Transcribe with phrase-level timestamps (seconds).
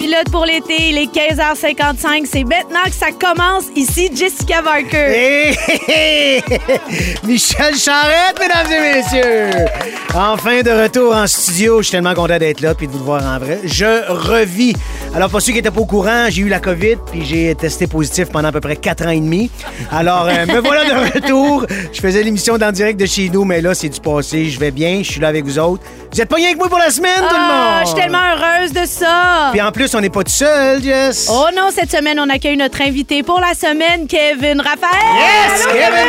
[0.00, 0.88] Copilote pour l'été.
[0.88, 2.24] Il est 15h55.
[2.24, 3.64] C'est maintenant que ça commence.
[3.76, 4.96] Ici, Jessica Barker.
[4.96, 6.42] Hé, hé, hé!
[7.26, 9.66] Michel Charette, mesdames et messieurs!
[10.14, 11.78] Enfin de retour en studio.
[11.78, 13.60] Je suis tellement content d'être là puis de vous voir en vrai.
[13.64, 14.74] Je revis.
[15.14, 17.86] Alors, pour ceux qui n'étaient pas au courant, j'ai eu la COVID puis j'ai testé
[17.86, 19.50] positif pendant à peu près 4 ans et demi.
[19.90, 21.66] Alors, euh, me voilà de retour.
[21.92, 24.46] Je faisais l'émission dans direct de chez nous, mais là, c'est du passé.
[24.46, 25.02] Je vais bien.
[25.02, 25.82] Je suis là avec vous autres.
[26.12, 27.50] Vous êtes pas rien que moi pour la semaine, tout le monde!
[27.52, 29.50] Ah, je suis tellement heureuse de ça.
[29.52, 31.28] Puis en plus, on n'est pas tout seul, Jess.
[31.32, 34.90] Oh non, cette semaine, on accueille notre invité pour la semaine, Kevin Raphaël.
[35.14, 36.08] Yes, Allô, Kevin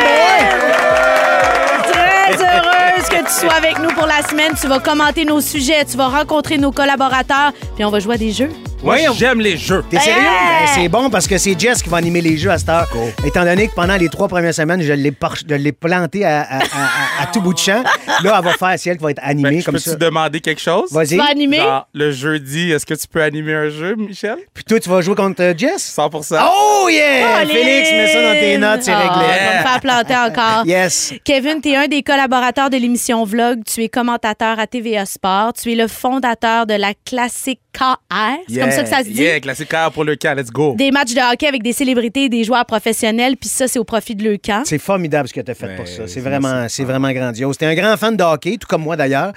[1.91, 4.53] Très heureuse que tu sois avec nous pour la semaine.
[4.59, 8.17] Tu vas commenter nos sujets, tu vas rencontrer nos collaborateurs, puis on va jouer à
[8.17, 8.49] des jeux.
[8.83, 9.83] Moi, Oui, on- j'aime les jeux.
[9.91, 10.21] T'es sérieux?
[10.21, 12.87] Ben, c'est bon parce que c'est Jess qui va animer les jeux à cette heure.
[13.23, 16.41] Étant donné que pendant les trois premières semaines, je l'ai, par- je l'ai planté à,
[16.41, 17.83] à- à- à- à tout bout de champ.
[18.23, 19.95] Là, elle va faire, c'est elle qui va être animée Ben, je comme peux-tu ça.
[19.95, 20.91] demander quelque chose?
[20.91, 21.09] Vas-y.
[21.09, 21.57] Tu vas animer?
[21.57, 24.37] Genre, le jeudi, est-ce que tu peux animer un jeu, Michel?
[24.53, 25.93] Puis toi, tu vas jouer contre euh, Jess?
[25.95, 27.41] 100% Oh yeah!
[27.41, 27.53] Colin!
[27.53, 29.25] Félix, mets ça dans tes notes, c'est Ah, réglé.
[29.25, 30.65] On va me faire planter encore.
[30.65, 31.13] Yes.
[31.23, 33.59] Kevin, tu es un des collaborateurs de l'émission Vlog.
[33.63, 35.53] Tu es commentateur à TVA Sport.
[35.53, 38.37] Tu es le fondateur de la Classique KR.
[38.49, 39.21] C'est comme ça que ça se dit?
[39.21, 40.75] Yeah, classique car pour le cas, let's go.
[40.77, 43.37] Des matchs de hockey avec des célébrités et des joueurs professionnels.
[43.37, 44.63] Puis ça, c'est au profit de Leucan.
[44.65, 46.07] C'est formidable ce que tu as fait pour Ben, ça.
[46.07, 47.57] C'est vraiment, c'est vraiment grandiose.
[47.57, 49.33] T'es un grand fan de hockey, tout comme moi d'ailleurs.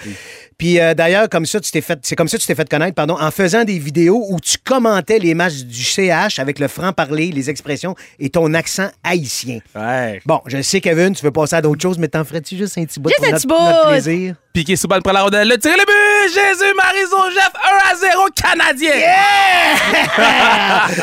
[0.59, 2.69] Puis euh, d'ailleurs, comme ça, tu t'es fait, c'est comme ça que tu t'es fait
[2.69, 6.69] connaître, pardon, en faisant des vidéos où tu commentais les matchs du CH avec le
[6.69, 9.59] franc-parler, les expressions et ton accent haïtien.
[9.75, 10.21] Ouais.
[10.27, 12.85] Bon, je sais, Kevin, tu veux passer à d'autres choses, mais t'en ferais-tu juste un
[12.85, 13.55] petit bout Juste pour un notre, petit bout.
[13.65, 14.35] notre plaisir?
[14.55, 16.33] Piqué sous balle pour la rondelle, le tir, le but!
[16.33, 18.93] Jésus, Marie, Jeff, 1 à 0, Canadien!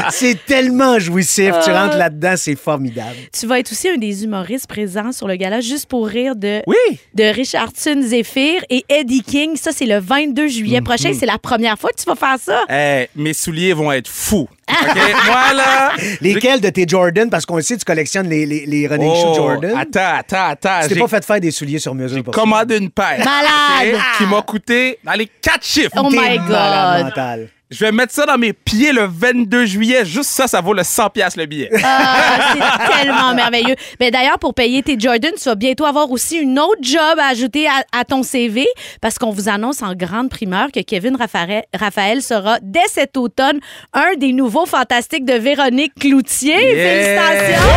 [0.12, 1.54] c'est tellement jouissif.
[1.66, 1.74] Tu Euh.
[1.78, 3.18] rentres là-dedans, c'est formidable.
[3.38, 6.62] Tu vas être aussi un des humoristes présents sur le gala juste pour rire de,
[6.66, 6.98] Oui!
[7.14, 9.58] de Richardson Zephyr et Eddie King.
[9.58, 11.12] Ça, c'est le 22 juillet prochain.
[11.14, 12.62] C'est la première fois que tu vas faire ça.
[12.70, 14.48] Eh, mes souliers vont être fous.
[14.72, 15.26] OK?
[15.26, 15.92] Moi, là.
[16.22, 17.30] Lesquels de tes Jordan?
[17.30, 19.78] Parce qu'on le sait, tu collectionnes les, les, les running shoes Oh, Jordan.
[19.78, 20.80] Attends, attends, attends.
[20.84, 23.20] Tu t'es J'ai pas fait faire des souliers sur mesure commandé une paire.
[23.20, 24.00] Malade!
[24.18, 25.92] Qui m'a coûté dans les quatre chiffres.
[25.98, 27.06] Oh T'es my malade God!
[27.06, 27.50] mental.
[27.72, 30.04] Je vais mettre ça dans mes pieds le 22 juillet.
[30.04, 31.70] Juste ça, ça vaut le 100$ piastres le billet.
[31.82, 33.76] Ah, c'est tellement merveilleux.
[34.02, 37.28] Mais d'ailleurs, pour payer tes Jordan, tu vas bientôt avoir aussi une autre job à
[37.30, 38.68] ajouter à, à ton CV
[39.00, 43.62] parce qu'on vous annonce en grande primeur que Kevin Raphaël, Raphaël sera dès cet automne
[43.94, 46.76] un des nouveaux fantastiques de Véronique Cloutier.
[46.76, 47.22] Yeah!
[47.22, 47.68] Félicitations!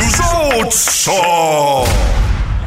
[0.00, 2.15] Nous autres, ça!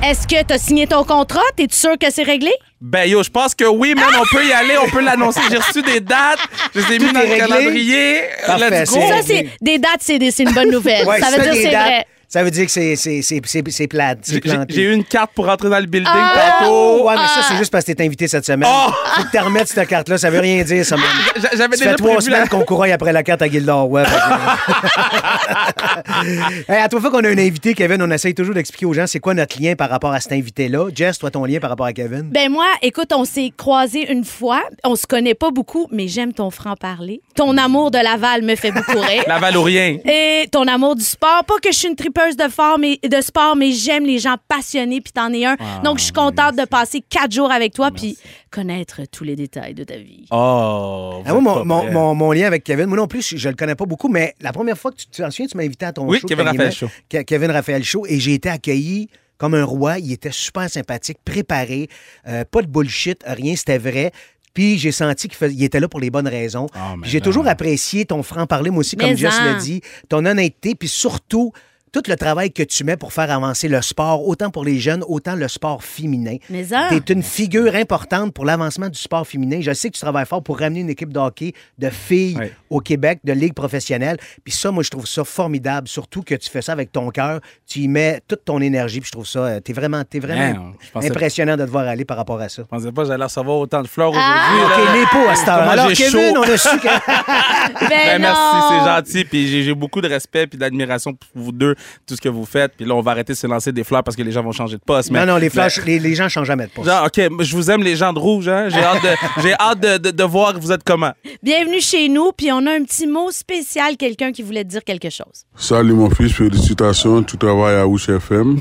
[0.03, 1.41] Est-ce que tu as signé ton contrat?
[1.57, 2.51] T'es sûr que c'est réglé?
[2.81, 5.41] Ben yo, je pense que oui, man, on peut y aller, on peut l'annoncer.
[5.51, 6.39] J'ai reçu des dates,
[6.73, 8.21] je les ai mis dans le calendrier.
[8.45, 8.99] Parfait, Let's go.
[9.01, 11.05] c'est- Ça, c'est des dates, c'est des- c'est une bonne nouvelle.
[11.05, 12.05] Ouais, ça veut dire c'est dates, vrai.
[12.31, 14.19] Ça veut dire que c'est, c'est, c'est, c'est, c'est plate.
[14.21, 14.71] C'est planté.
[14.75, 16.57] j'ai eu une carte pour rentrer dans le building Ah!
[16.59, 17.07] tantôt.
[17.07, 17.45] Ouais, mais ça, Ah.
[17.49, 18.69] c'est juste parce que t'es invité cette semaine.
[18.71, 18.91] Oh!
[19.15, 20.19] Faut que tu remettes cette carte-là.
[20.19, 20.95] Ça veut rien dire, ça.
[21.35, 22.47] J'a- J'avais Ça déjà fait trois semaines la...
[22.47, 24.05] qu'on couraille après la carte à Gildor Web.
[26.69, 29.07] hey, à trois fois qu'on a un invité, Kevin, on essaye toujours d'expliquer aux gens
[29.07, 30.87] c'est quoi notre lien par rapport à cet invité-là.
[30.93, 32.29] Jess, toi, ton lien par rapport à Kevin?
[32.31, 34.61] Ben moi, écoute, on s'est croisés une fois.
[34.83, 37.21] On se connaît pas beaucoup, mais j'aime ton franc-parler.
[37.35, 39.23] Ton amour de Laval me fait beaucoup rire.
[39.27, 39.97] La Valorien.
[40.05, 41.43] Et ton amour du sport.
[41.47, 44.35] Pas que je suis une tripeuse de, fort, mais, de sport, mais j'aime les gens
[44.47, 45.55] passionnés, puis t'en es un.
[45.83, 48.17] Donc, je suis contente de passer quatre jours avec toi, puis
[48.51, 50.25] connaître tous les détails de ta vie.
[50.31, 51.21] Oh.
[51.25, 53.55] Ah, moi, mon, mon, mon- mon lien avec Kevin, moi non plus, je, je le
[53.55, 55.93] connais pas beaucoup, mais la première fois que tu t'en souviens, tu m'as invité à
[55.93, 56.27] ton Oui, show.
[56.27, 56.89] Kevin que t'animais, Raphaël Show.
[57.09, 59.99] Ke- Kevin Raphaël Show, et j'ai été accueilli comme un roi.
[59.99, 61.87] Il était super sympathique, préparé,
[62.27, 64.11] euh, pas de bullshit, rien, c'était vrai.
[64.53, 66.65] Puis j'ai senti qu'il fais- était là pour les bonnes raisons.
[66.73, 70.87] Ah, j'ai toujours apprécié ton franc-parler, moi aussi, comme Jess l'a dit, ton honnêteté, puis
[70.89, 71.53] surtout
[71.91, 75.03] tout le travail que tu mets pour faire avancer le sport, autant pour les jeunes,
[75.07, 76.35] autant le sport féminin.
[76.49, 76.65] Mais.
[76.89, 79.59] T'es une figure importante pour l'avancement du sport féminin.
[79.61, 82.37] Je sais que tu travailles fort pour ramener une équipe de hockey de filles
[82.69, 84.17] au Québec, de ligue professionnelle.
[84.43, 85.87] Puis ça, moi, je trouve ça formidable.
[85.87, 87.39] Surtout que tu fais ça avec ton cœur.
[87.67, 88.99] Tu y mets toute ton énergie.
[88.99, 91.87] Puis je trouve ça, euh, t'es vraiment, t'es vraiment Man, pensais- impressionnant de te voir
[91.87, 92.61] aller par rapport à ça.
[92.63, 94.53] Je pensais pas que j'allais recevoir autant de fleurs Ah!
[94.55, 94.83] aujourd'hui.
[94.83, 95.69] OK, les pots à cette heure.
[95.69, 96.37] Alors, j'ai Kevin, chaud.
[96.37, 96.87] on a su que...
[97.79, 98.27] Ben, Ben, non.
[98.29, 99.25] merci, c'est gentil.
[99.25, 101.75] Puis j'ai- j'ai beaucoup de respect puis d'admiration pour vous deux,
[102.07, 102.73] tout ce que vous faites.
[102.75, 104.51] Puis là, on va arrêter de se lancer des fleurs parce que les gens vont
[104.51, 105.11] changer de poste.
[105.11, 106.87] mais- non, non, les, mais- flashs, les, les gens changent jamais de poste.
[106.89, 108.69] Genre, OK, je vous aime les gens de rouge, hein?
[108.69, 109.09] J'ai hâte, de,
[109.41, 111.11] j'ai hâte de, de, de voir vous êtes comment.
[111.43, 114.83] Bienvenue chez nous, puis on a un petit mot spécial, quelqu'un qui voulait te dire
[114.83, 115.45] quelque chose.
[115.55, 118.59] Salut mon fils, félicitations, tu travailles à Ouche FM.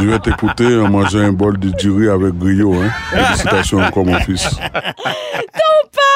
[0.00, 2.74] Je vais t'écouter en mangeant un bol de durée avec griot.
[2.74, 2.90] Hein.
[3.10, 4.42] Félicitations encore mon fils.
[4.42, 6.09] Ton père!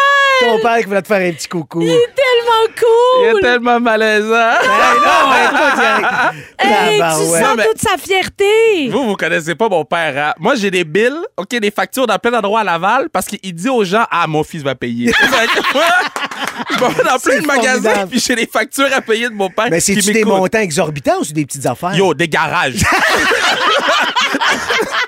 [0.44, 1.82] Ton père qui voulait te faire un petit coucou.
[1.82, 3.38] Il est tellement Il cool!
[3.38, 4.35] est tellement malaisant.
[4.35, 4.69] Hey,
[5.05, 7.44] non, mais il tu Tabarouette.
[7.44, 8.88] sens mais- toute sa fierté!
[8.91, 10.29] Vous, vous connaissez pas mon père.
[10.29, 10.35] hein?
[10.38, 13.69] Moi, j'ai des bills, OK, des factures dans plein d'endroits à Laval parce qu'il dit
[13.69, 15.12] aux gens, ah, mon fils va payer.
[16.71, 19.51] Je m'en vais dans plein de magasins puis j'ai des factures à payer de mon
[19.51, 19.69] père.
[19.71, 21.95] Mais c'est-tu des montants exorbitants ou c'est des petites affaires?
[21.95, 22.75] Yo, des garages.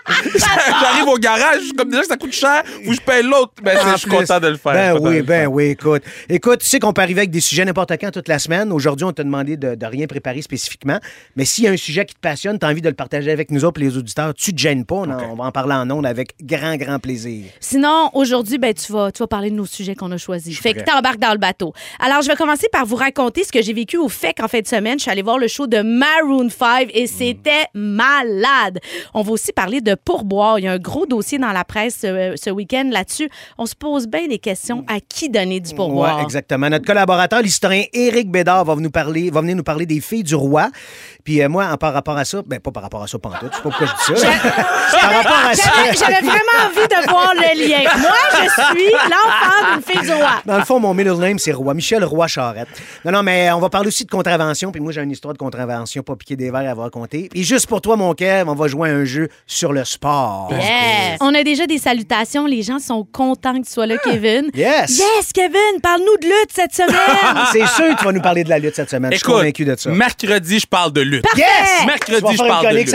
[0.81, 3.53] J'arrive au garage, comme déjà que ça coûte cher, que je paye l'autre.
[3.63, 4.73] Ben, je suis content de le faire.
[4.73, 6.03] Ben oui, ben oui, écoute.
[6.29, 8.73] Écoute, tu sais qu'on peut arriver avec des sujets n'importe quand toute la semaine.
[8.73, 10.99] Aujourd'hui, on t'a demandé de, de rien préparer spécifiquement.
[11.37, 13.31] Mais s'il y a un sujet qui te passionne, tu as envie de le partager
[13.31, 14.97] avec nous autres, les auditeurs, tu te gênes pas.
[14.97, 17.45] On va en parler en ondes avec grand, grand plaisir.
[17.61, 20.59] Sinon, aujourd'hui, ben, tu, vas, tu vas parler de nos sujets qu'on a choisis.
[20.59, 20.85] Fait que
[21.19, 21.73] dans le bateau.
[22.01, 24.61] Alors, je vais commencer par vous raconter ce que j'ai vécu au FEC en fin
[24.61, 24.99] de semaine.
[24.99, 28.81] Je suis allée voir le show de Maroon 5 et c'était malade.
[29.15, 30.59] On va aussi parler de pourboire.
[30.59, 33.29] Il y a un gros dossier dans la presse euh, ce week-end là-dessus.
[33.59, 36.19] On se pose bien des questions à qui donner du pourboire.
[36.19, 36.69] Ouais, exactement.
[36.69, 40.35] Notre collaborateur, l'historien Éric Bédard, va, nous parler, va venir nous parler des filles du
[40.35, 40.71] roi.
[41.25, 43.31] Puis euh, moi, en par rapport à ça, ben pas par rapport à ça, pas
[43.31, 44.29] en tout, je sais pas pourquoi je dis ça.
[45.01, 45.71] par rapport à ça.
[45.93, 47.91] J'avais j'avais vraiment envie de voir le lien.
[47.99, 50.43] Moi, je suis l'enfant d'une fille du roi.
[50.45, 51.75] Dans le fond, mon middle name, c'est Roi.
[51.75, 52.69] Michel Roy Charette.
[53.05, 54.73] Non, non, mais on va parler aussi de contravention.
[54.73, 57.29] Puis moi, j'ai une histoire de contravention, pas piquer des verres à vous raconter.
[57.35, 60.49] Et juste pour toi, mon Kev, on va jouer à un jeu sur le sport.
[60.53, 61.19] Yes.
[61.21, 62.47] On a déjà des salutations.
[62.47, 64.51] Les gens sont contents que tu sois là, Kevin.
[64.55, 64.99] Yes.
[64.99, 66.97] Yes, Kevin, parle-nous de lutte cette semaine.
[67.53, 69.13] C'est sûr que tu vas nous parler de la lutte cette semaine.
[69.13, 69.91] je suis Écoute, convaincu de ça.
[69.91, 71.25] mercredi, je parle de lutte.
[71.37, 71.47] Yes!
[71.81, 72.93] Tu Mercredi, je parle de lutte.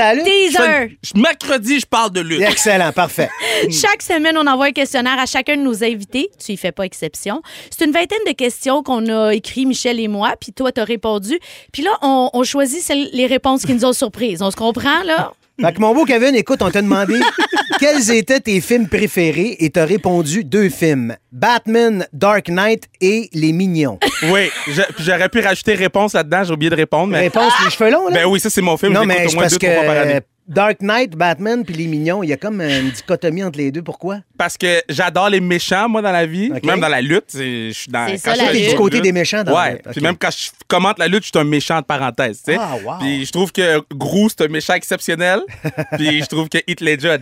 [1.15, 2.41] une- Mercredi, je parle de lutte.
[2.41, 3.29] Excellent, parfait.
[3.69, 6.29] Chaque semaine, on envoie un questionnaire à chacun de nos invités.
[6.43, 7.41] Tu y fais pas exception.
[7.69, 11.39] C'est une vingtaine de questions qu'on a écrit, Michel et moi, puis toi, t'as répondu.
[11.71, 14.41] Puis là, on, on choisit celles- les réponses qui nous ont surprises.
[14.41, 15.31] On se comprend, là?
[15.61, 17.19] Fait que mon beau Kevin, écoute, on t'a demandé
[17.79, 21.15] quels étaient tes films préférés et t'as répondu deux films.
[21.31, 23.99] Batman, Dark Knight et Les Mignons.
[24.31, 27.07] Oui, je- j'aurais pu rajouter réponse là-dedans, j'ai oublié de répondre.
[27.11, 27.19] Mais...
[27.19, 28.13] Réponse, les cheveux longs, là?
[28.21, 28.93] Ben oui, ça, c'est mon film.
[28.93, 30.19] non, je l'écoute mais au moins parce deux, que trois fois par année.
[30.47, 33.81] Dark Knight, Batman puis Les Mignons, il y a comme une dichotomie entre les deux.
[33.81, 34.19] Pourquoi?
[34.37, 36.51] Parce que j'adore les méchants, moi, dans la vie.
[36.63, 37.25] Même dans la lutte.
[37.29, 38.05] c'est- Je suis dans.
[38.07, 38.69] C'est quand ça, la lutte.
[38.71, 39.71] du côté lutte, des méchants dans la ouais.
[39.73, 39.91] lutte, ok.
[39.93, 42.41] Puis même quand je commente la lutte, je suis un méchant de parenthèse.
[42.43, 42.57] tu sais.
[42.59, 42.93] Ah, wow.
[42.99, 45.41] Puis je trouve que Gru, c'est un méchant exceptionnel.
[45.97, 47.17] puis je trouve que Heath Ledger a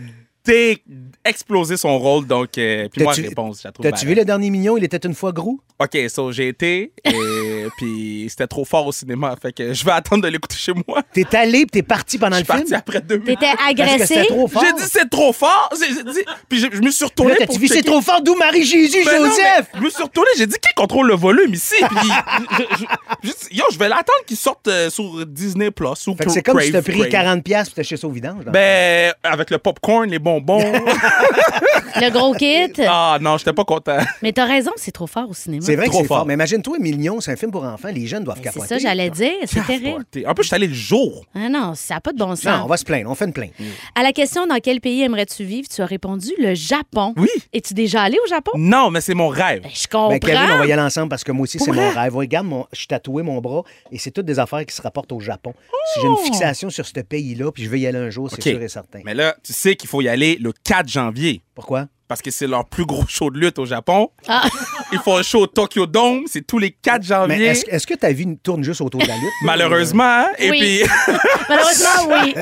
[1.24, 2.26] explosé son rôle.
[2.26, 4.76] Donc, euh, puis moi, T'as-tu- réponse, je la trouve T'as-tu vu le dernier Mignon?
[4.76, 5.60] Il était une fois gros?
[5.78, 9.34] OK, so j'ai été, et puis c'était trop fort au cinéma.
[9.40, 11.02] Fait que je vais attendre de l'écouter chez moi.
[11.12, 12.76] T'es allé pis t'es parti pendant Je le suis parti film?
[12.76, 13.38] après deux minutes.
[13.40, 14.06] T'étais agressé.
[14.06, 14.62] c'était trop fort.
[14.64, 15.70] J'ai dit c'est trop fort.
[15.80, 18.20] J'ai dit, puis je, je me suis retourné Là, pour t'as-tu vu, c'est trop fort,
[18.22, 19.68] d'où Marie-Jésus, Ben non, Joseph?
[19.74, 21.76] je me suis retourné, j'ai dit qui contrôle le volume ici?
[21.80, 26.16] Puis je- je- je- yo, je vais l'attendre qu'il sorte euh, sur Disney Plus ou
[26.28, 27.08] c'est comme si t'as pris Crave.
[27.38, 28.40] 40$ piastres pis t'as acheté ça au vidange.
[28.40, 30.60] dans le Ben, avec le popcorn, les bonbons.
[32.00, 32.72] Le gros kit.
[32.88, 33.98] ah non, j'étais pas content.
[34.22, 35.62] Mais t'as raison, c'est trop fort au cinéma.
[35.64, 36.18] C'est vrai que Trop c'est fort.
[36.18, 36.26] fort.
[36.26, 37.88] Mais imagine-toi, Millions, c'est un film pour enfants.
[37.92, 38.66] Les jeunes doivent C'est capoter.
[38.68, 39.32] ça, j'allais dire.
[39.44, 40.04] C'est terrible.
[40.26, 41.24] En plus, je suis allé le jour.
[41.34, 42.44] Ah non, ça n'a pas de bon sens.
[42.44, 43.10] Non, on va se plaindre.
[43.10, 43.52] On fait une plainte.
[43.94, 47.12] À la question dans quel pays aimerais-tu vivre, tu as répondu le Japon.
[47.16, 47.28] Oui.
[47.52, 48.52] Es-tu déjà allé au Japon?
[48.56, 49.62] Non, mais c'est mon rêve.
[49.62, 50.08] Ben, je comprends.
[50.10, 51.90] Ben, Kevin, on va y aller ensemble parce que moi aussi, c'est mon vrai?
[51.90, 52.16] rêve.
[52.16, 52.66] Regarde, mon...
[52.72, 55.52] je suis tatoué mon bras et c'est toutes des affaires qui se rapportent au Japon.
[55.94, 58.40] Si j'ai une fixation sur ce pays-là, puis je veux y aller un jour, c'est
[58.42, 59.00] sûr et certain.
[59.04, 61.42] Mais là, tu sais qu'il faut y aller le 4 janvier.
[61.54, 61.86] Pourquoi?
[62.08, 64.10] Parce que c'est leur plus gros show de lutte au Japon.
[64.26, 64.42] Ah.
[64.92, 66.24] Ils font un show au Tokyo Dome.
[66.26, 67.44] C'est tous les 4 Mais janvier.
[67.46, 69.30] est-ce est-ce que ta vie tourne juste autour de la lutte?
[69.44, 70.02] Malheureusement.
[70.02, 70.26] hein?
[70.38, 70.58] Et Oui.
[70.58, 70.82] puis,
[71.48, 72.34] Malheureusement, oui.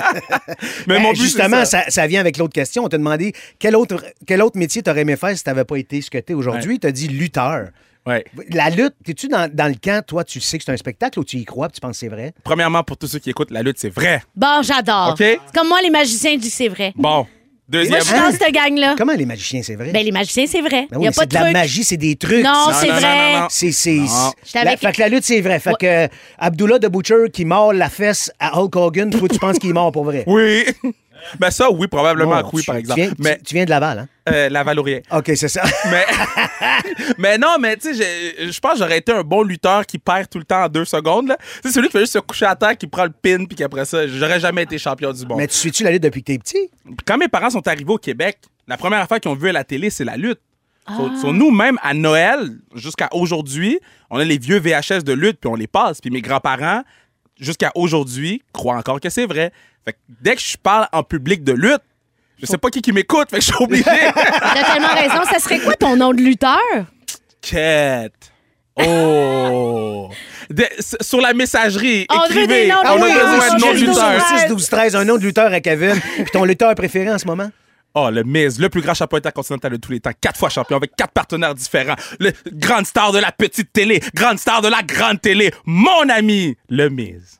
[0.86, 1.84] mais Ben, mon but, justement, c'est ça.
[1.84, 1.90] ça.
[1.90, 2.84] ça vient avec l'autre question.
[2.84, 6.00] On t'a demandé quel autre, quel autre métier t'aurais aimé faire si t'avais pas été
[6.00, 6.78] ce que t'es aujourd'hui?
[6.78, 7.68] T'as dit lutteur.
[8.06, 8.24] Ouais.
[8.52, 11.24] La lutte, t'es-tu dans, dans le camp, toi, tu sais que c'est un spectacle ou
[11.24, 12.32] tu y crois puis tu penses que c'est vrai?
[12.42, 14.22] Premièrement, pour tous ceux qui écoutent, la lutte, c'est vrai.
[14.34, 15.10] Bon, j'adore.
[15.10, 15.18] OK?
[15.18, 16.94] C'est Comme moi, les magiciens disent que c'est vrai.
[16.96, 17.26] Bon.
[17.70, 18.00] Moi, Deuxième.
[18.00, 18.94] je suis dans cette gang-là.
[18.96, 19.90] Comment les magiciens, c'est vrai?
[19.92, 20.86] Ben, les magiciens, c'est vrai.
[20.90, 21.52] Ben Il n'y a mais pas c'est de de la truc.
[21.52, 22.42] magie, c'est des trucs.
[22.42, 23.32] Non, c'est vrai.
[23.34, 23.46] non, non.
[23.50, 24.06] C'est, c'est, Non.
[24.46, 25.60] J'étais la, avec- Fait que la lutte, c'est vrai.
[25.60, 26.08] Fait que euh,
[26.38, 29.74] Abdullah de Butcher qui mord la fesse à Hulk Hogan, toi, tu penses qu'il est
[29.74, 30.24] mort pour vrai?
[30.26, 30.64] Oui.
[31.38, 33.00] Ben ça, oui, probablement que oui, tu- par tu exemple.
[33.00, 34.08] viens- tu- mais Tu, viens de Laval, hein?
[34.28, 35.00] euh.
[35.18, 35.62] OK, c'est ça.
[35.90, 36.04] Mais,
[37.18, 40.28] mais non, mais tu sais, je pense que j'aurais été un bon lutteur qui perd
[40.28, 41.28] tout le temps en deux secondes.
[41.28, 41.38] là.
[41.62, 43.84] C'est celui qui fait juste se coucher à terre, qui prend le pin, puis qu'après
[43.84, 45.38] ça, j'aurais jamais été champion du monde.
[45.38, 46.70] Mais tu suis-tu la lutte depuis que t'es petit?
[47.06, 49.64] Quand mes parents sont arrivés au Québec, la première affaire qu'ils ont vue à la
[49.64, 50.40] télé, c'est la lutte.
[50.86, 50.94] Ah.
[50.96, 53.78] Sur, sur nous, même à Noël, jusqu'à aujourd'hui,
[54.10, 56.00] on a les vieux VHS de lutte, puis on les passe.
[56.00, 56.82] Puis mes grands-parents,
[57.38, 59.52] jusqu'à aujourd'hui, croient encore que c'est vrai.
[59.88, 61.80] Fait que dès que je parle en public de lutte,
[62.38, 63.84] je sais pas qui qui m'écoute, fait que je suis obligé.
[63.84, 65.24] T'as tellement raison.
[65.32, 66.58] Ça serait quoi ton nom de lutteur?
[67.40, 68.12] Quête.
[68.76, 70.10] Oh!
[70.50, 70.68] De-
[71.00, 72.70] sur la messagerie, On écrivez.
[72.70, 74.40] on a besoin de noms de oui.
[74.40, 75.98] 6, 12, 13, un nom de lutteur à Kevin.
[76.16, 77.48] Puis ton lutteur préféré en ce moment?
[77.94, 80.76] Oh, le Miz, le plus grand champion intercontinental de tous les temps, quatre fois champion
[80.76, 84.82] avec quatre partenaires différents, le grande star de la petite télé, grande star de la
[84.82, 87.38] grande télé, mon ami, le Miz.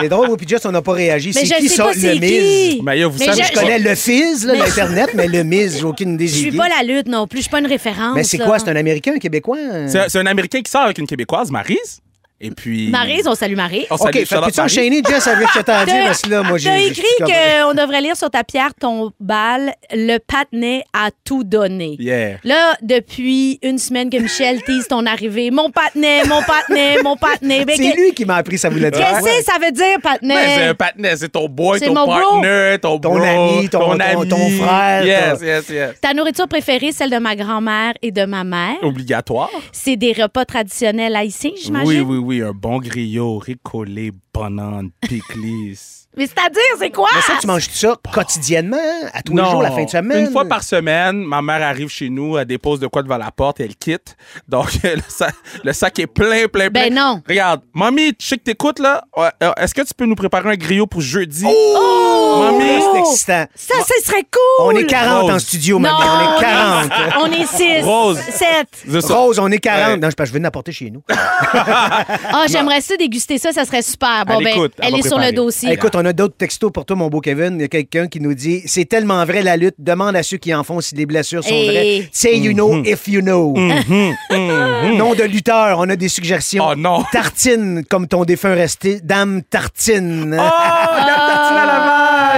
[0.00, 1.32] C'est drôle, puis Jess, on n'a pas réagi.
[1.34, 2.30] Mais C'est je qui sais ça, pas c'est le Miz?
[2.76, 2.80] qui.
[2.82, 5.42] Mais yo, vous Mais savez, je- Je connais le Fizz, là, Mais- l'Internet, mais le
[5.44, 6.26] Miz, j'ai aucune idée.
[6.28, 8.14] Je suis pas la lutte non plus, je suis pas une référence.
[8.14, 8.46] Mais c'est là.
[8.46, 8.58] quoi?
[8.58, 9.56] C'est un Américain, un Québécois?
[9.88, 12.00] c'est c'est un Américain qui sort avec une Québécoise, Maryse?
[12.40, 12.88] Et puis.
[12.88, 13.86] Maryse, on salue Marie.
[13.90, 15.94] On OK, salue fait, Charlotte peux-tu enchaîner, Jess, avec ce que t'as à dire?
[15.94, 16.68] T'as- Parce que là, moi, j'ai...
[16.70, 21.96] T'as écrit qu'on devrait lire sur ta pierre ton bal, le patinet a tout donné.
[21.98, 22.38] Yeah.
[22.44, 27.64] Là, depuis une semaine que Michel tease ton arrivée, mon patinet, mon patinet, mon patinet.
[27.66, 29.00] Ben, C'est que- lui qui m'a appris ça voulait dire.
[29.06, 30.34] Qu'est-ce que ça veut dire, patinet?
[30.34, 33.78] Ben, c'est un partenaire, c'est ton boy, C'est ton partner, ton Ton bro, ami, ton-
[33.80, 34.28] ton- ami.
[34.28, 35.90] ton frère, Yes, ton- yes, yes.
[36.00, 38.76] Ta nourriture préférée, celle de ma grand-mère et de ma mère?
[38.82, 39.50] Obligatoire.
[39.72, 41.86] C'est des repas traditionnels haïtiens, j'imagine?
[41.88, 42.29] Oui, oui, oui.
[42.38, 45.99] Un bon griot, ricolé, banane, pickles.
[46.16, 47.08] Mais c'est-à-dire, c'est quoi?
[47.14, 48.76] Mais ça, tu manges tout ça quotidiennement,
[49.14, 50.26] à tous les jours, la fin de semaine?
[50.26, 53.30] Une fois par semaine, ma mère arrive chez nous, elle dépose de quoi devant la
[53.30, 54.16] porte et elle quitte.
[54.48, 56.70] Donc, le sac, le sac est plein, plein, plein.
[56.70, 57.22] Ben non.
[57.28, 59.04] Regarde, mamie, je sais que t'écoutes, là.
[59.18, 61.44] Euh, Est-ce que tu peux nous préparer un griot pour jeudi?
[61.46, 62.38] Oh!
[62.40, 63.44] Mamie, C'est excitant.
[63.54, 64.66] Ça, ça serait cool!
[64.66, 65.42] On est 40 en Rose.
[65.42, 66.04] studio, Non, mamie.
[66.04, 66.90] On est 40.
[67.22, 67.82] On est 6.
[67.84, 68.18] Rose.
[68.18, 68.48] 7.
[68.88, 69.14] C'est ça.
[69.14, 69.88] Rose, on est 40.
[69.90, 69.96] Ouais.
[69.96, 71.02] Non, je, je vais l'apporter chez nous.
[71.08, 74.24] Ah, j'aimerais ça déguster ça, ça serait super.
[74.26, 75.72] Bon, Elle ben, écoute, elle elle est sur le dossier.
[75.72, 77.56] Écoute, on a d'autres textos pour toi, mon beau Kevin.
[77.56, 79.74] Il y a quelqu'un qui nous dit C'est tellement vrai la lutte.
[79.78, 81.68] Demande à ceux qui en font si les blessures sont Hey.
[81.68, 82.08] vraies.
[82.12, 82.86] Say you know Mhm.
[82.86, 83.54] if you know.
[84.30, 86.64] Nom de lutteur, on a des suggestions.
[86.70, 87.04] Oh non.
[87.12, 89.00] Tartine, comme ton défunt resté.
[89.02, 90.34] Dame Tartine.
[90.34, 91.39] Oh, Dame Tartine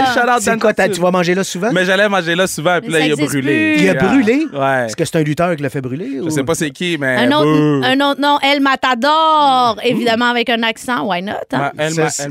[0.03, 0.15] à Laval!
[0.25, 0.95] Shout out, C'est Dame quoi, t'as- Tartine.
[0.97, 1.69] tu vas manger là souvent?
[1.73, 3.75] Mais j'allais manger là souvent, puis Mais là, ça il a existe brûlé.
[3.77, 3.83] plus.
[3.85, 4.47] Il a brûlé?
[4.53, 4.87] Ouais.
[4.87, 6.21] Est-ce que c'est un lutteur qui l'a fait brûler?
[6.25, 7.17] Je sais pas c'est qui, mais.
[7.17, 11.33] Un autre, un autre nom, El Matador, évidemment avec un accent, why not?
[11.53, 11.59] hein?
[11.59, 12.23] Ma- Elle, Ça, ma- c'est-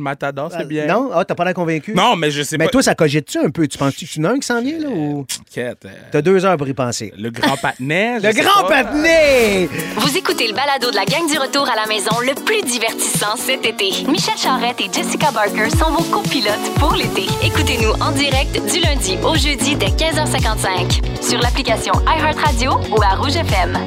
[0.57, 0.85] c'est bien.
[0.87, 1.09] Non?
[1.13, 1.93] Ah, t'as pas l'air convaincu?
[1.93, 2.71] Non, mais je sais Mais pas.
[2.71, 3.67] toi, ça cogite-tu un peu?
[3.67, 4.87] Tu penses-tu que tu en as un qui s'en vient, là?
[4.89, 5.25] Ou?
[5.25, 7.13] T'inquiète, euh, t'as deux heures pour y penser?
[7.17, 8.17] Le grand patinet.
[8.21, 8.83] je Le sais grand pas.
[8.83, 9.69] patiné!
[9.97, 13.35] Vous écoutez le balado de la gang du retour à la maison le plus divertissant
[13.37, 13.91] cet été.
[14.07, 17.23] Michel Charrette et Jessica Barker sont vos copilotes pour l'été.
[17.61, 23.35] Écoutez-nous en direct du lundi au jeudi dès 15h55 sur l'application iHeartRadio ou à Rouge
[23.35, 23.77] FM.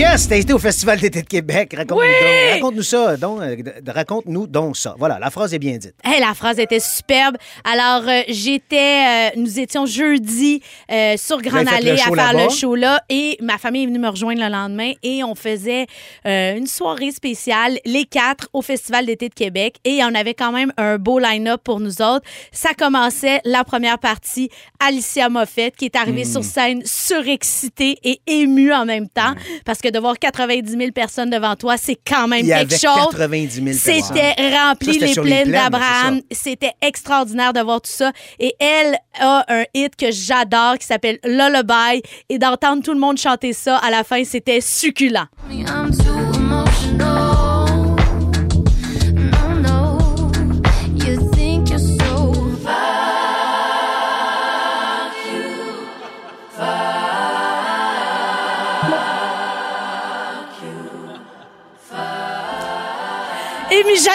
[0.00, 1.74] Jess, t'as été au Festival d'été de Québec.
[1.76, 2.52] Raconte-nous.
[2.54, 3.18] Raconte-nous ça.
[3.18, 4.94] Donc, euh, raconte-nous donc ça.
[4.98, 5.92] Voilà, la phrase est bien dite.
[6.02, 7.36] Hey, la phrase était superbe.
[7.64, 12.74] Alors, euh, j'étais, euh, nous étions jeudi euh, sur Grande Allée à faire le show
[12.76, 15.86] là et ma famille est venue me rejoindre le lendemain et on faisait
[16.24, 20.72] une soirée spéciale, les quatre, au Festival d'été de Québec et on avait quand même
[20.78, 22.24] un beau line-up pour nous autres.
[22.52, 28.72] Ça commençait la première partie, Alicia Moffett qui est arrivée sur scène surexcitée et émue
[28.72, 29.34] en même temps
[29.66, 32.72] parce que de voir 90 000 personnes devant toi, c'est quand même Il y quelque
[32.72, 33.10] avait chose.
[33.12, 34.02] 90 000 personnes.
[34.02, 36.20] C'était Ça, rempli c'était les sur les plaines plaines, d'Abraham.
[36.30, 38.12] C'était extraordinaire de voir tout ça.
[38.38, 42.02] Et elle a un hit que j'adore qui s'appelle Lullaby.
[42.28, 45.26] Et d'entendre tout le monde chanter ça à la fin, c'était succulent.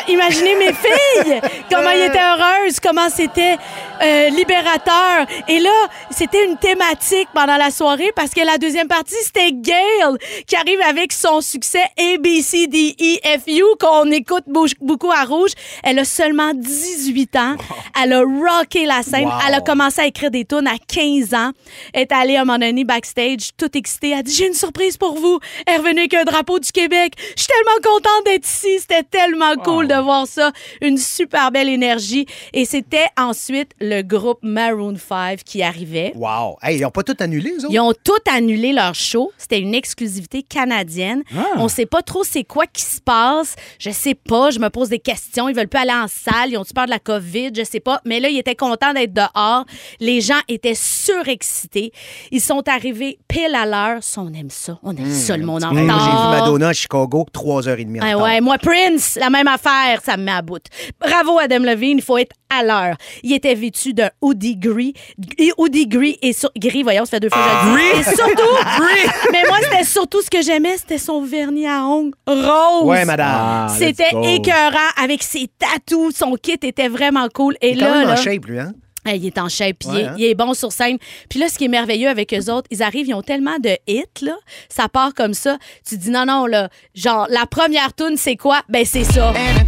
[0.08, 1.42] Imaginez mes filles,
[1.72, 3.58] comment ils étaient heureuses, comment c'était
[4.02, 5.26] euh, libérateur.
[5.48, 10.18] Et là, c'était une thématique pendant la soirée parce que la deuxième partie, c'était Gail
[10.48, 14.46] qui arrive avec son succès A, B, C, D, E, F, U qu'on écoute
[14.82, 15.52] beaucoup à Rouge.
[15.84, 17.56] Elle a seulement 18 ans.
[18.02, 19.26] Elle a rocké la scène.
[19.26, 19.34] Wow.
[19.48, 21.52] Elle a commencé à écrire des tunes à 15 ans.
[21.94, 24.12] Elle est allée à un moment donné backstage, toute excitée.
[24.12, 25.40] Elle a dit, j'ai une surprise pour vous.
[25.66, 27.14] Elle est revenue avec un drapeau du Québec.
[27.36, 28.80] Je suis tellement contente d'être ici.
[28.80, 30.52] C'était tellement cool de voir ça.
[30.82, 32.26] Une super belle énergie.
[32.54, 36.12] Et c'était ensuite le groupe Maroon 5 qui arrivait.
[36.16, 36.58] Wow.
[36.62, 37.68] Hey, ils n'ont pas tout annulé, eux autres?
[37.74, 39.32] Ils ont tout annulé leur show.
[39.38, 41.24] C'était une exclusivité canadienne.
[41.58, 43.56] On sait pas trop c'est quoi qui se passe.
[43.80, 44.50] Je sais pas.
[44.50, 45.48] Je me pose des questions.
[45.50, 46.50] Ils veulent plus aller en salle.
[46.52, 47.52] Ils ont peur de la COVID?
[47.56, 48.02] Je sais pas.
[48.06, 49.66] Mais là, ils étaient contents d'être dehors.
[50.00, 51.92] Les gens étaient surexcités.
[52.32, 54.02] Ils sont arrivés pile à l'heure.
[54.18, 54.80] On aime ça.
[54.84, 56.32] On aime ça, le monde en moi, j'ai vu retard.
[56.32, 58.24] Madonna à Chicago, 3h30 en Ah retard.
[58.24, 60.64] ouais, moi, Prince, la même affaire, ça me met à bout.
[61.00, 62.96] Bravo, Adam Levine, il faut être à l'heure.
[63.24, 64.94] Il était vêtu d'un hoodie gris.
[65.38, 66.52] Et hoodie gris et sur...
[66.58, 68.00] gris, voyons, ça fait deux fois que je le dis.
[68.00, 68.82] Et surtout,
[69.32, 72.84] mais moi, c'était surtout ce que j'aimais, c'était son vernis à ongles rose.
[72.86, 73.28] Ouais, madame.
[73.32, 76.16] Ah, C'était écœurant avec ses tatous.
[76.16, 77.56] Son kit était vraiment cool.
[77.62, 78.74] Et Il est quand là, même en là, shape, lui, hein?
[79.08, 80.16] Hey, il est en shape, il, est, hein?
[80.18, 80.98] il est bon sur scène.
[81.30, 83.78] Puis là, ce qui est merveilleux avec eux autres, ils arrivent, ils ont tellement de
[83.86, 84.36] hits, là.
[84.68, 85.60] Ça part comme ça.
[85.88, 86.70] Tu dis non, non, là.
[86.96, 88.62] Genre, la première tune, c'est quoi?
[88.68, 89.32] Ben, c'est ça.
[89.36, 89.66] Hey, hey,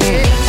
[0.00, 0.41] hey, hey.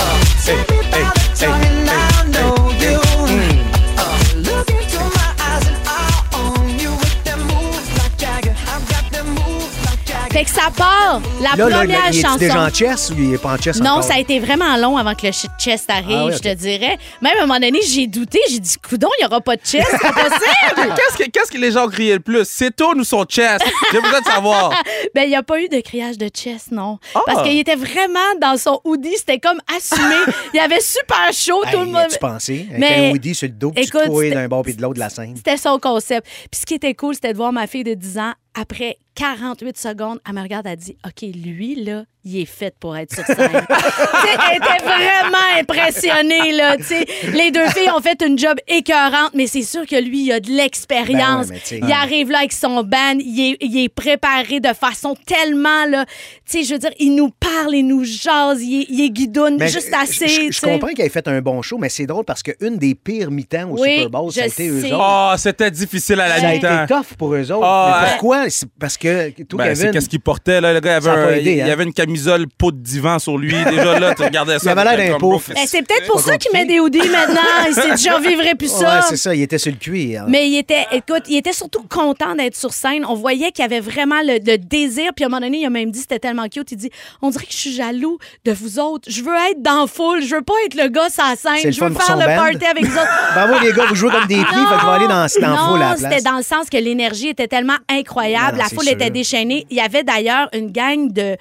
[11.43, 12.37] La Là, là, première il est chanson.
[12.37, 14.03] déjà en chess ou il est pas en chess Non, encore?
[14.03, 16.53] ça a été vraiment long avant que le ch- chest arrive, Ah oui, je te
[16.53, 16.97] dirais.
[17.21, 18.39] Même à un moment donné, j'ai douté.
[18.49, 19.85] J'ai dit, coudon, il n'y aura pas de chest.
[19.91, 20.93] C'est possible.
[20.95, 22.45] Qu'est-ce que, qu'est-ce que les gens criaient le plus?
[22.47, 23.63] C'est tout ou son chest?
[23.91, 24.71] J'ai besoin de savoir.
[25.15, 26.97] Ben, il n'y a pas eu de criage de chest, non.
[27.13, 27.19] Ah.
[27.25, 29.15] Parce qu'il était vraiment dans son hoodie.
[29.17, 30.15] C'était comme assumé.
[30.53, 31.61] il avait super chaud.
[31.65, 32.07] Hey, tout le monde.
[32.09, 32.65] tu pensé?
[32.69, 34.81] Avec Mais- un Woody sur le dos, puis tu Écoute, c'était- d'un bord puis de
[34.81, 35.33] l'autre de la scène.
[35.35, 36.25] C'était son concept.
[36.49, 39.77] Puis ce qui était cool, c'était de voir ma fille de 10 ans, après 48
[39.77, 43.25] secondes, elle me regarde, elle dit OK, lui, là, il est fait pour être sur
[43.25, 43.37] scène.
[43.37, 46.77] Elle était vraiment impressionnée, là.
[46.77, 47.05] tu sais.
[47.33, 50.39] Les deux filles ont fait une job écœurante, mais c'est sûr que lui, il a
[50.39, 51.47] de l'expérience.
[51.47, 55.15] Ben ouais, il arrive là avec son band, il est, il est préparé de façon
[55.25, 56.05] tellement, là.
[56.49, 59.09] Tu sais, je veux dire, il nous parle, il nous jase, il est, il est
[59.09, 60.27] guidoune Mais juste assez.
[60.27, 63.31] Je, comprends qu'il ait fait un bon show, mais c'est drôle parce qu'une des pires
[63.31, 64.97] mi-temps au Oui, Super Bowl, ça a je été eux autres.
[64.97, 66.83] Oh, c'était difficile à la Ça a mi-temps.
[66.83, 67.65] été tough pour eux autres.
[67.65, 68.42] Ah, mais pourquoi?
[68.49, 70.73] C'est parce que tout Ben, c'est Kevin, qu'est-ce qu'il portait, là.
[70.73, 71.67] Le gars, il avait, un- aidé, il hein.
[71.67, 73.53] y avait une camisole peau de divan sur lui.
[73.69, 74.65] Déjà, là, tu regardais ça.
[74.65, 75.43] Il avait l'air t'étais d'un comme, pauvre.
[75.45, 77.41] bro, Ben, c'est peut-être pour ça qu'il met des hoodies maintenant.
[77.67, 78.95] Il s'est dit, j'en vivrai plus ça.
[78.97, 80.25] Ouais, c'est ça, il était sur le cuir.
[80.27, 83.05] Mais il était, écoute, il était surtout content d'être sur scène.
[83.07, 85.11] On voyait qu'il avait vraiment le, le désir.
[85.15, 86.71] Puis à un moment donné, il a même dit, c'était tellement cute.
[86.71, 86.89] Il dit,
[87.21, 89.09] on dirait que je suis jaloux de vous autres.
[89.09, 90.21] Je veux être dans la foule.
[90.21, 91.71] Je veux pas être le gars sur la C'est scène.
[91.73, 92.35] Je veux faire le band.
[92.35, 93.07] party avec vous autres.
[93.33, 95.67] Bravo les gars, vous jouez comme des pieds, fait que je vais aller dans, dans
[95.69, 95.99] foule à la place.
[96.11, 98.32] c'était dans le sens que l'énergie était tellement incroyable.
[98.33, 98.93] Non, non, la foule sûr.
[98.93, 99.65] était déchaînée.
[99.69, 101.37] Il y avait d'ailleurs une gang de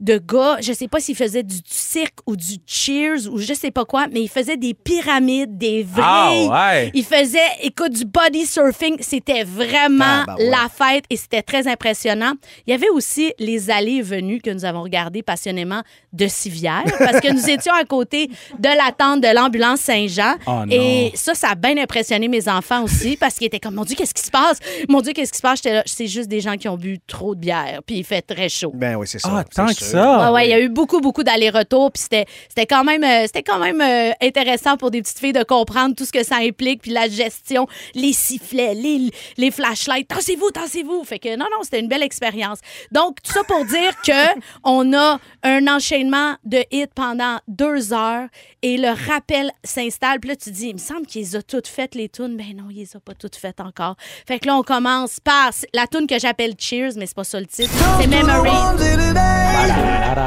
[0.00, 3.70] de gars, je sais pas s'ils faisaient du cirque ou du cheers ou je sais
[3.70, 6.02] pas quoi, mais ils faisaient des pyramides, des vrais.
[6.04, 6.90] Ah, ouais.
[6.94, 8.96] Ils faisaient, écoute, du body surfing.
[9.00, 10.50] C'était vraiment Ah, ouais.
[10.50, 12.32] la fête et c'était très impressionnant.
[12.66, 16.84] Il y avait aussi les allées et venues que nous avons regardées passionnément de Civière
[16.98, 20.34] parce que nous étions à côté de la tente de l'ambulance Saint-Jean.
[20.46, 23.84] Oh et ça, ça a bien impressionné mes enfants aussi parce qu'ils étaient comme, mon
[23.84, 24.58] Dieu, qu'est-ce qui se passe?
[24.88, 25.58] Mon Dieu, qu'est-ce qui se passe?
[25.58, 28.22] J'étais là, c'est juste des gens qui ont bu trop de bière puis il fait
[28.22, 28.72] très chaud.
[28.74, 29.28] Ben oui, c'est ça.
[29.32, 29.87] Ah, tant que.
[29.90, 30.30] Ça.
[30.30, 31.92] Ouais, ouais, il y a eu beaucoup, beaucoup d'allers-retours.
[31.92, 35.32] Puis c'était, c'était quand même, euh, c'était quand même euh, intéressant pour des petites filles
[35.32, 40.08] de comprendre tout ce que ça implique, puis la gestion, les sifflets, les, les flashlights.
[40.08, 41.04] Tassez-vous, tassez-vous.
[41.04, 42.58] Fait que non, non, c'était une belle expérience.
[42.92, 48.28] Donc, tout ça pour dire que on a un enchaînement de hits pendant deux heures
[48.62, 50.20] et le rappel s'installe.
[50.20, 52.36] Puis là, tu dis, il me semble qu'il les a toutes faites, les tunes.
[52.36, 53.96] Ben non, il les a pas toutes faites encore.
[54.26, 57.40] Fait que là, on commence par la tune que j'appelle Cheers, mais c'est pas ça
[57.40, 57.72] le titre.
[58.00, 58.50] C'est Memories.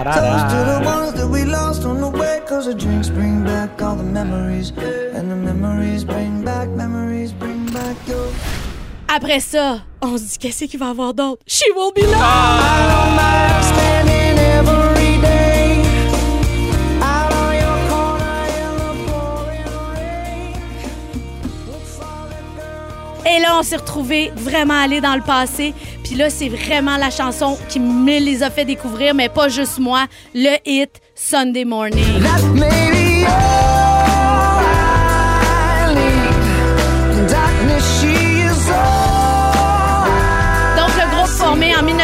[0.01, 3.81] Toast to the ones that we lost on the way, cause the drinks bring back
[3.81, 4.71] all the memories.
[5.13, 8.27] And the memories bring back, memories bring back your.
[9.07, 11.43] Après ça, on se dit qu'est-ce qu'il va y avoir d'autre?
[11.45, 13.21] She will be love!
[23.41, 25.73] Là, on s'est retrouvés vraiment allés dans le passé.
[26.03, 29.79] Puis là, c'est vraiment la chanson qui me les a fait découvrir, mais pas juste
[29.79, 30.05] moi.
[30.33, 32.23] Le hit Sunday Morning.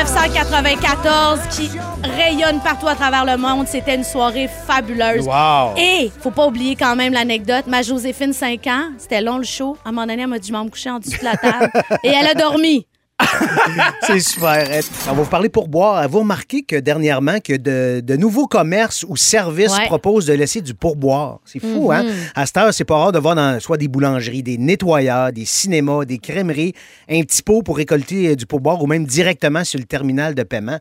[0.08, 1.70] 1994 qui
[2.15, 3.67] rayonne partout à travers le monde.
[3.67, 5.28] C'était une soirée fabuleuse.
[5.28, 5.76] Wow!
[5.78, 7.67] Et faut pas oublier quand même l'anecdote.
[7.67, 9.76] Ma Joséphine, 5 ans, c'était long le show.
[9.84, 11.36] À un moment donné, elle m'a dit, je vais me coucher en dessous de la
[11.36, 11.70] table.
[12.04, 12.88] Et elle a dormi.
[14.07, 14.67] C'est super.
[15.09, 15.97] On va vous parler pour boire.
[15.97, 19.85] Avez-vous remarqué que dernièrement, que de, de nouveaux commerces ou services Ouais.
[19.85, 21.39] proposent de laisser du pourboire?
[21.45, 22.05] C'est fou, hein?
[22.35, 25.45] À cette heure, c'est pas rare de voir dans soit des boulangeries, des nettoyeurs, des
[25.45, 26.73] cinémas, des crèmeries,
[27.09, 30.43] un petit pot pour récolter euh, du pourboire ou même directement sur le terminal de
[30.43, 30.79] paiement.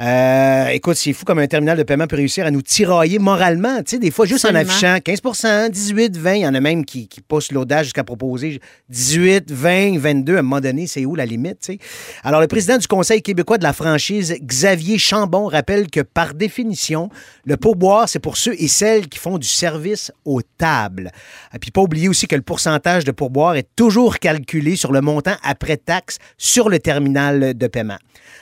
[0.00, 3.78] Euh, écoute, c'est fou comme un terminal de paiement peut réussir à nous tirailler moralement.
[3.82, 4.70] Tu sais, des fois, juste Absolument.
[4.70, 8.02] en affichant 15% 18 20 il y en a même qui, qui poussent l'audace jusqu'à
[8.02, 11.78] proposer 18 20 22 à un moment donné, c'est où la limite, tu sais?
[12.24, 17.10] Alors, le président du Conseil québécois de la franchise, Xavier Chambon, rappelle que par définition,
[17.44, 21.10] le pourboire, c'est pour ceux et celles qui font du service aux tables.
[21.54, 25.02] Et puis, pas oublier aussi que le pourcentage de pourboire est toujours calculé sur le
[25.02, 27.98] montant après taxe sur le terminal de paiement.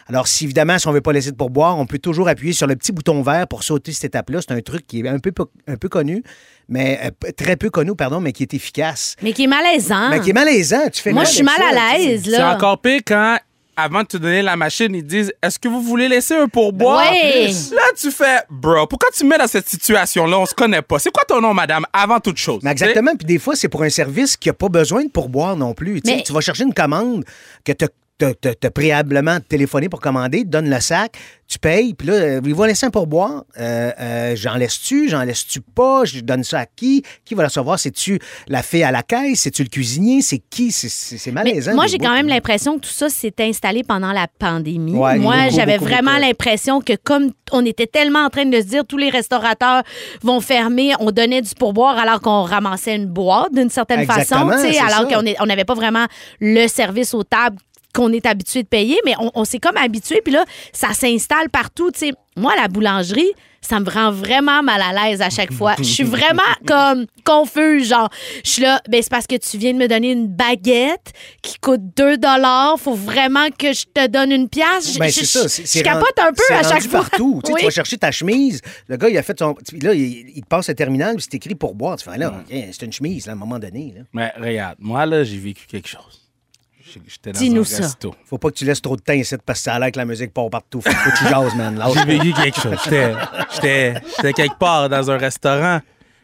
[0.09, 2.53] Alors, si évidemment, si on ne veut pas laisser de pourboire, on peut toujours appuyer
[2.53, 4.41] sur le petit bouton vert pour sauter cette étape-là.
[4.47, 5.33] C'est un truc qui est un peu,
[5.67, 6.23] un peu connu,
[6.69, 9.17] mais euh, très peu connu, pardon, mais qui est efficace.
[9.23, 10.11] Mais qui est malaisant.
[10.11, 10.89] Mais qui est malaisant.
[10.93, 12.55] Tu fais Moi, mal je suis mal ça, à l'aise, C'est là.
[12.55, 13.39] encore pire quand,
[13.77, 17.11] avant de te donner la machine, ils disent Est-ce que vous voulez laisser un pourboire?
[17.13, 17.47] Ouais.
[17.73, 20.37] Là, tu fais Bro, pourquoi tu me mets dans cette situation-là?
[20.39, 20.99] On se connaît pas.
[20.99, 23.15] C'est quoi ton nom, madame, avant toute chose Mais exactement.
[23.17, 26.01] Puis des fois, c'est pour un service qui n'a pas besoin de pourboire non plus.
[26.05, 27.25] Mais- Tu vas chercher une commande
[27.65, 27.87] que tu t'as
[28.19, 31.13] t'as- préalablement téléphoné pour commander, te donne le sac,
[31.47, 33.45] tu payes, puis là, euh, il va laisser un pourboire.
[33.59, 37.03] Euh, euh, j'en laisse-tu, j'en laisse-tu pas, je donne ça à qui?
[37.25, 37.79] Qui va le recevoir?
[37.79, 39.41] C'est-tu la fille à la caisse?
[39.41, 40.21] C'est-tu le cuisinier?
[40.21, 40.73] C'est qui?
[40.73, 41.75] C'est- c'est Mais malaisant.
[41.75, 44.93] moi, j'ai quand même l'impression que tout ça s'est installé pendant la pandémie.
[44.93, 48.85] Ouais, moi, j'avais vraiment l'impression que comme on était tellement en train de se dire
[48.87, 49.83] tous les restaurateurs
[50.23, 54.85] vont fermer, on donnait du pourboire alors qu'on ramassait une boîte d'une certaine Exactement, façon,
[54.87, 56.05] alors qu'on n'avait pas vraiment
[56.41, 57.57] le service aux tables
[57.99, 61.49] qu'on est habitué de payer, mais on, on s'est comme habitué, puis là, ça s'installe
[61.51, 61.91] partout.
[62.37, 65.75] Moi, la boulangerie, ça me rend vraiment mal à l'aise à chaque fois.
[65.79, 68.09] Je suis vraiment comme confuse, genre,
[68.45, 71.59] je suis là, ben c'est parce que tu viens de me donner une baguette qui
[71.59, 72.17] coûte 2
[72.79, 74.95] faut vraiment que je te donne une pièce.
[74.95, 75.43] Je- Ben, je, c'est ça.
[75.43, 77.01] je- c'est- je c'est capote un peu à chaque rendu fois.
[77.01, 77.41] partout.
[77.45, 77.61] Tu sais, Oui.
[77.61, 78.61] Tu vas chercher ta chemise.
[78.87, 79.57] Le gars, il a fait son.
[79.83, 81.97] Là, il, il te passe le terminal, puis c'est écrit pour boire.
[81.97, 83.95] Tu fais, là, c'est une chemise, là, à un moment donné.
[83.97, 84.03] Là.
[84.13, 86.18] Mais regarde, moi, là, j'ai vécu quelque chose.
[87.07, 87.83] J'étais dans Dis-nous un ça.
[87.83, 88.15] resto.
[88.25, 89.99] Faut pas que tu laisses trop de temps ici parce que ça a l'air que
[89.99, 90.81] la musique part partout.
[90.81, 91.83] Faut que tu jases, man.
[91.95, 92.77] J'ai vécu quelque chose.
[92.85, 93.15] J'étais-
[93.55, 95.81] J'étais j'étais quelque part dans un restaurant.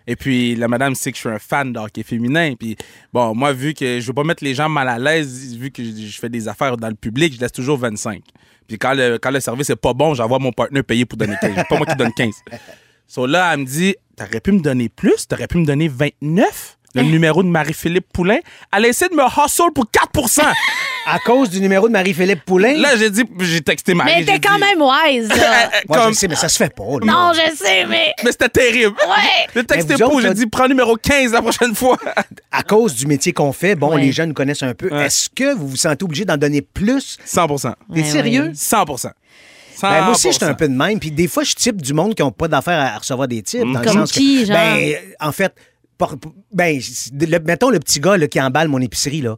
[0.07, 2.55] Et puis, la madame sait que je suis un fan de hockey féminin.
[2.59, 2.77] Puis,
[3.12, 5.83] bon, moi, vu que je veux pas mettre les gens mal à l'aise, vu que
[5.83, 8.22] je je fais des affaires dans le public, je laisse toujours 25.
[8.68, 11.37] Puis, quand le, quand le service est pas bon, j'envoie mon partenaire payer pour donner
[11.40, 11.53] 15.
[11.57, 12.35] C'est pas moi qui donne 15.
[13.07, 15.27] So là, elle me dit T'aurais pu me donner plus?
[15.27, 18.38] T'aurais pu me donner 29 Le numéro de Marie-Philippe Poulain.
[18.76, 20.42] Elle a essayé de me hustle pour 4%
[21.07, 22.74] À cause du numéro de Marie-Philippe Poulain?
[22.78, 24.12] Là, j'ai dit, j'ai texté Marie.
[24.14, 25.70] Mais j'ai t'es quand dit- même wise, là.
[25.88, 26.83] Comme- je sais, mais ça se fait pas.
[26.85, 27.04] là.
[27.04, 28.14] non, je sais, mais.
[28.24, 28.96] Mais c'était terrible.
[29.07, 29.46] Ouais.
[29.54, 31.98] Le texte Mais est vous pour, autres, j'ai dit prends numéro 15 la prochaine fois.
[32.50, 34.00] À cause du métier qu'on fait, bon, Ouais.
[34.00, 34.88] les jeunes connaissent un peu.
[34.88, 35.07] Ouais.
[35.07, 37.18] Est-ce que vous vous sentez obligé d'en donner plus?
[37.26, 38.52] 100% T'es Ouais, sérieux?
[38.54, 39.11] 100%
[39.83, 40.98] Ben, moi aussi, j'étais un peu de même.
[41.00, 43.61] Puis des fois, je type du monde qui n'ont pas d'affaires à recevoir des types.
[43.70, 44.57] Dans le Comme que- qui, genre?
[44.57, 45.52] Ben, en fait,
[46.52, 46.78] ben,
[47.20, 49.37] le- mettons le petit gars là, qui emballe mon épicerie, là.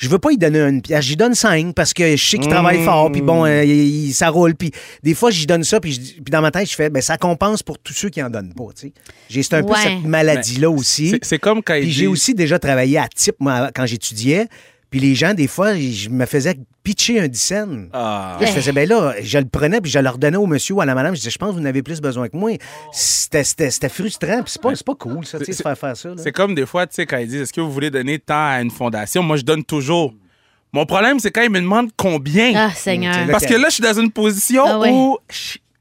[0.00, 2.48] Je veux pas lui donner une pièce, j'y donne cinq parce que je sais qu'il
[2.48, 4.54] travaille fort, puis bon, euh, il- il- ça roule.
[4.54, 4.70] Puis
[5.02, 7.02] des fois, j'y donne ça, puis je dis- puis dans ma tête, je fais, ben
[7.02, 8.92] ça compense pour tous ceux qui en donnent pas, tu sais.
[9.28, 11.18] J'ai c'est un peu cette maladie-là aussi.
[11.20, 14.46] C'est- comme quand il Puis j'ai dit- aussi déjà travaillé à type, moi, quand j'étudiais.
[14.88, 16.54] Puis les gens, des fois, je me faisais
[16.88, 17.68] pitcher un 10 cents.
[17.92, 18.38] Ah.
[18.40, 20.80] Là, je faisais, ben là, je le prenais puis je le redonnais au monsieur ou
[20.80, 21.12] à la madame.
[21.14, 22.52] Je disais, je pense que vous en avez plus besoin que moi.
[22.92, 24.42] C'était- C'était c'était frustrant.
[24.42, 26.08] Puis c'est pas, c'est pas cool, ça, tu sais, de C'est- faire faire ça.
[26.16, 28.48] C'est comme des fois, tu sais, quand ils disent est-ce que vous voulez donner tant
[28.52, 29.22] à une fondation?
[29.22, 30.14] Moi, je donne toujours.
[30.72, 32.52] Mon problème, c'est quand ils me demandent combien.
[32.56, 33.14] Ah, Seigneur.
[33.30, 34.90] Parce que là, je suis dans une position Ah ouais.
[34.90, 35.18] où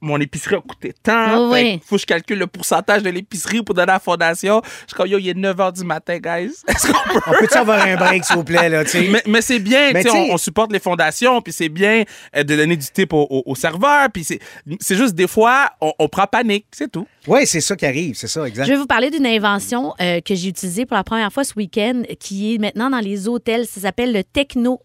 [0.01, 1.13] mon épicerie a coûté tant.
[1.13, 3.99] Ah fait que faut que je calcule le pourcentage de l'épicerie pour donner à la
[3.99, 4.61] fondation.
[4.63, 6.51] Je suis comme, yo, il est 9 h du matin, guys.
[6.67, 7.19] Est-ce qu'on peut?
[7.27, 9.07] On peut-tu avoir un break, s'il vous plaît, là, tu sais?
[9.09, 11.51] Mais, mais c'est bien, Mais tu sais, tu sais- on, on supporte les fondations, puis
[11.53, 12.03] c'est bien
[12.35, 14.39] euh, de donner du tip au, au- au serveur, puis c'est
[14.79, 17.07] c'est juste des fois, on, on prend panique, c'est tout.
[17.27, 18.65] Oui, c'est ça qui arrive, c'est ça, exact.
[18.65, 21.53] Je vais vous parler d'une invention euh, que j'ai utilisée pour la première fois ce
[21.55, 23.65] week-end, qui est maintenant dans les hôtels.
[23.65, 24.79] Ça s'appelle le Techno.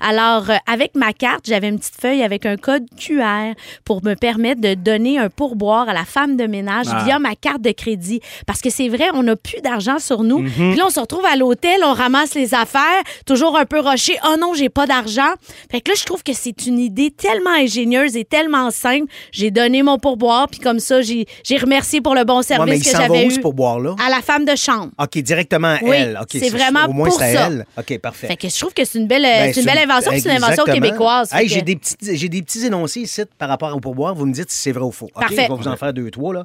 [0.00, 4.14] Alors, euh, avec ma carte, j'avais une petite feuille avec un code QR pour me
[4.14, 7.02] permettre de donner un pourboire à la femme de ménage Ah.
[7.04, 8.20] via ma carte de crédit.
[8.46, 10.38] Parce que c'est vrai, on n'a plus d'argent sur nous.
[10.38, 10.50] Mhm.
[10.50, 14.16] Puis là, on se retrouve à l'hôtel, on ramasse les affaires, toujours un peu rushé.
[14.26, 15.32] Oh non, j'ai pas d'argent.
[15.70, 19.06] Fait que là, je trouve que c'est une idée tellement ingénieuse et tellement simple.
[19.32, 21.26] J'ai donné mon pourboire, puis comme ça, j'ai
[21.60, 23.96] remercié pour le bon Ouais, service mais il que j'avais eu ce pourboire-là?
[24.04, 24.88] à la femme de chambre.
[24.98, 26.18] OK, directement à Oui, elle.
[26.30, 27.26] C'est vraiment Au moins, pour ça.
[27.48, 27.66] elle.
[27.76, 28.28] OK, parfait.
[28.28, 30.28] Fait que je trouve que c'est une belle, Ben, c'est une belle invention, puis c'est
[30.30, 31.30] une invention québécoise.
[31.30, 34.14] Fait Hey, que- j'ai des petits, j'ai des petits énoncés ici par rapport au pourboire.
[34.14, 35.06] Vous me dites si c'est vrai ou faux.
[35.06, 35.20] OK?
[35.20, 35.34] Parfait.
[35.48, 36.32] Je vais vous en faire deux, trois.
[36.34, 36.44] Là.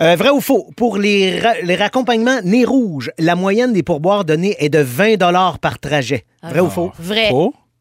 [0.00, 0.68] Euh, vrai ou faux?
[0.76, 5.16] Pour les, ra- les raccompagnements nez rouge, la moyenne des pourboires donnés est de 20
[5.58, 6.24] par trajet.
[6.42, 6.92] Vrai ou faux?
[6.98, 7.30] Vrai.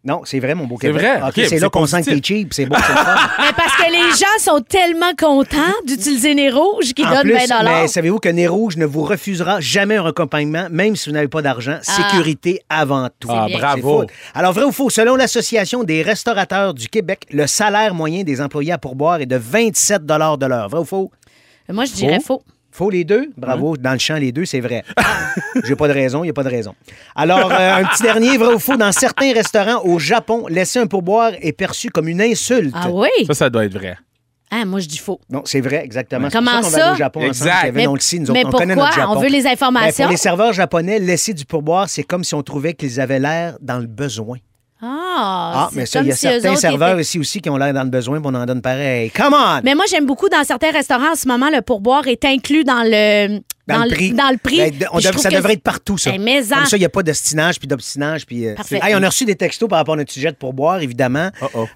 [0.06, 1.02] Non, c'est vrai, mon beau C'est Québec.
[1.02, 1.22] vrai?
[1.22, 2.54] OK, c'est c'est là qu'on sent que t'es cheap.
[2.54, 2.94] C'est beau, c'est.
[3.40, 7.48] Mais parce que les gens sont tellement contents d'utiliser Nez Rouge qu'ils En donnent plus,
[7.48, 11.14] 20 mais savez-vous que Nez Rouge ne vous refusera jamais un accompagnement, même si vous
[11.14, 11.78] n'avez pas d'argent.
[11.82, 13.30] Sécurité avant tout.
[13.32, 14.04] Ah, bravo.
[14.08, 14.38] C'est.
[14.40, 18.74] Alors, vrai ou faux, selon l'Association des restaurateurs du Québec, le salaire moyen des employés
[18.74, 20.68] à pourboire est de 27 de l'heure.
[20.68, 21.12] Vrai ou faux?
[21.70, 22.44] Moi, je dirais faux.
[22.46, 22.53] Faux
[22.90, 23.30] les deux?
[23.38, 23.78] Bravo.
[23.78, 24.84] Dans le champ, les deux, c'est vrai.
[25.64, 26.74] J'ai pas de raison, il n'y a pas de raison.
[27.16, 30.88] Alors, euh, un petit dernier, vrai ou faux, dans certains restaurants au Japon, laisser un
[30.88, 32.74] pourboire est perçu comme une insulte.
[32.76, 33.10] Ah oui?
[33.28, 33.96] Ça, ça doit être vrai.
[34.56, 35.20] Ah, moi, je dis faux.
[35.32, 36.28] Non, c'est vrai, exactement.
[36.32, 36.84] Comment va ça?
[36.86, 37.50] aller au Japon Exact.
[37.50, 39.04] ensemble, Kevin, Mais- on le sait, nous autres, mais on connaît notre pourquoi?
[39.04, 39.18] Japon.
[39.18, 40.04] On veut les Ben, informations?
[40.04, 43.58] pour les serveurs japonais, laisser du pourboire, c'est comme si on trouvait qu'ils avaient l'air
[43.62, 44.38] dans le besoin.
[44.86, 47.56] Ah, Ah, mais ça, il y a si certains serveurs étaient- ici aussi qui ont
[47.58, 49.12] l'air dans le besoin, puis on en donne pareil.
[49.12, 49.62] Come on!
[49.64, 52.84] Mais moi, j'aime beaucoup dans certains restaurants en ce moment, le pourboire est inclus dans
[52.84, 54.12] le Dans, Dans le prix.
[54.12, 54.58] dans le prix.
[54.72, 56.12] Ben, on dev- ça que devrait être partout, ça.
[56.14, 58.26] Eh, mais en- Comme ça, il n'y a pas d'ostinage puis d'obstinage.
[58.26, 58.56] Puis, euh.
[58.72, 61.30] Hey, on a reçu des textos par rapport à notre sujet de pourboire, évidemment.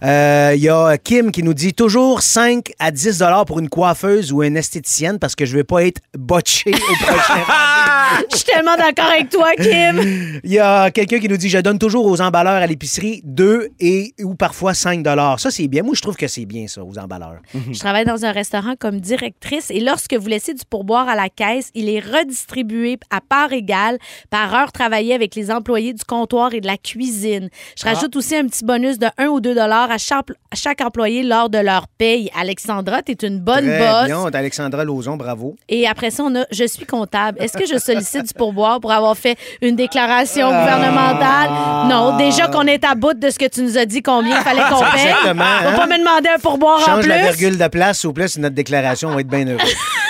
[0.04, 4.34] Euh, Il y a Kim qui nous dit toujours 5 à 10 pour une coiffeuse
[4.34, 7.44] ou une esthéticienne parce que je ne veux pas être botché au prochain.
[8.32, 10.40] Je suis tellement d'accord avec toi, Kim.
[10.44, 13.70] Il y a quelqu'un qui nous dit je donne toujours aux emballeurs à l'épicerie 2
[13.82, 15.06] et ou parfois 5
[15.38, 15.84] Ça, c'est bien.
[15.84, 17.40] Moi, je trouve que c'est bien, ça, aux emballeurs.
[17.72, 21.28] Je travaille dans un restaurant comme directrice et lorsque vous laissez du pourboire à la
[21.30, 23.98] caisse, il est redistribué à part égale
[24.30, 27.50] par heure travaillée avec les employés du comptoir et de la cuisine.
[27.78, 30.82] Je rajoute aussi un petit bonus de 1 ou 2 dollars à chaque, à chaque
[30.82, 32.30] employé lors de leur paye.
[32.38, 34.06] Alexandra, tu es une bonne Très boss.
[34.06, 34.26] bien.
[34.34, 35.56] Alexandra Lauzon, bravo.
[35.70, 37.42] Et après ça, on a je suis comptable.
[37.42, 40.60] Est-ce que je sollicite du pourboire pour avoir fait une déclaration Ah.
[40.62, 41.50] gouvernementale?
[41.90, 44.44] Non, déjà qu'on est à bout de ce que tu nous as dit combien il
[44.44, 45.08] fallait qu'on paye.
[45.08, 45.76] Exactement, Faut hein?
[45.78, 47.10] pas me demander un pourboire en Change plus.
[47.10, 49.10] la virgule de place, s'il vous plaît, sur notre déclaration.
[49.10, 49.60] On va être bien heureux.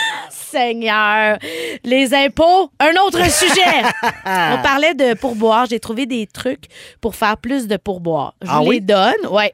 [0.52, 1.38] Seigneur.
[1.84, 3.84] Les impôts, un autre sujet.
[4.26, 5.66] On parlait de pourboire.
[5.70, 6.66] J'ai trouvé des trucs
[7.02, 8.34] pour faire plus de pourboire.
[8.42, 8.76] Je Ah vous oui?
[8.76, 9.28] les donne.
[9.30, 9.54] Ouais.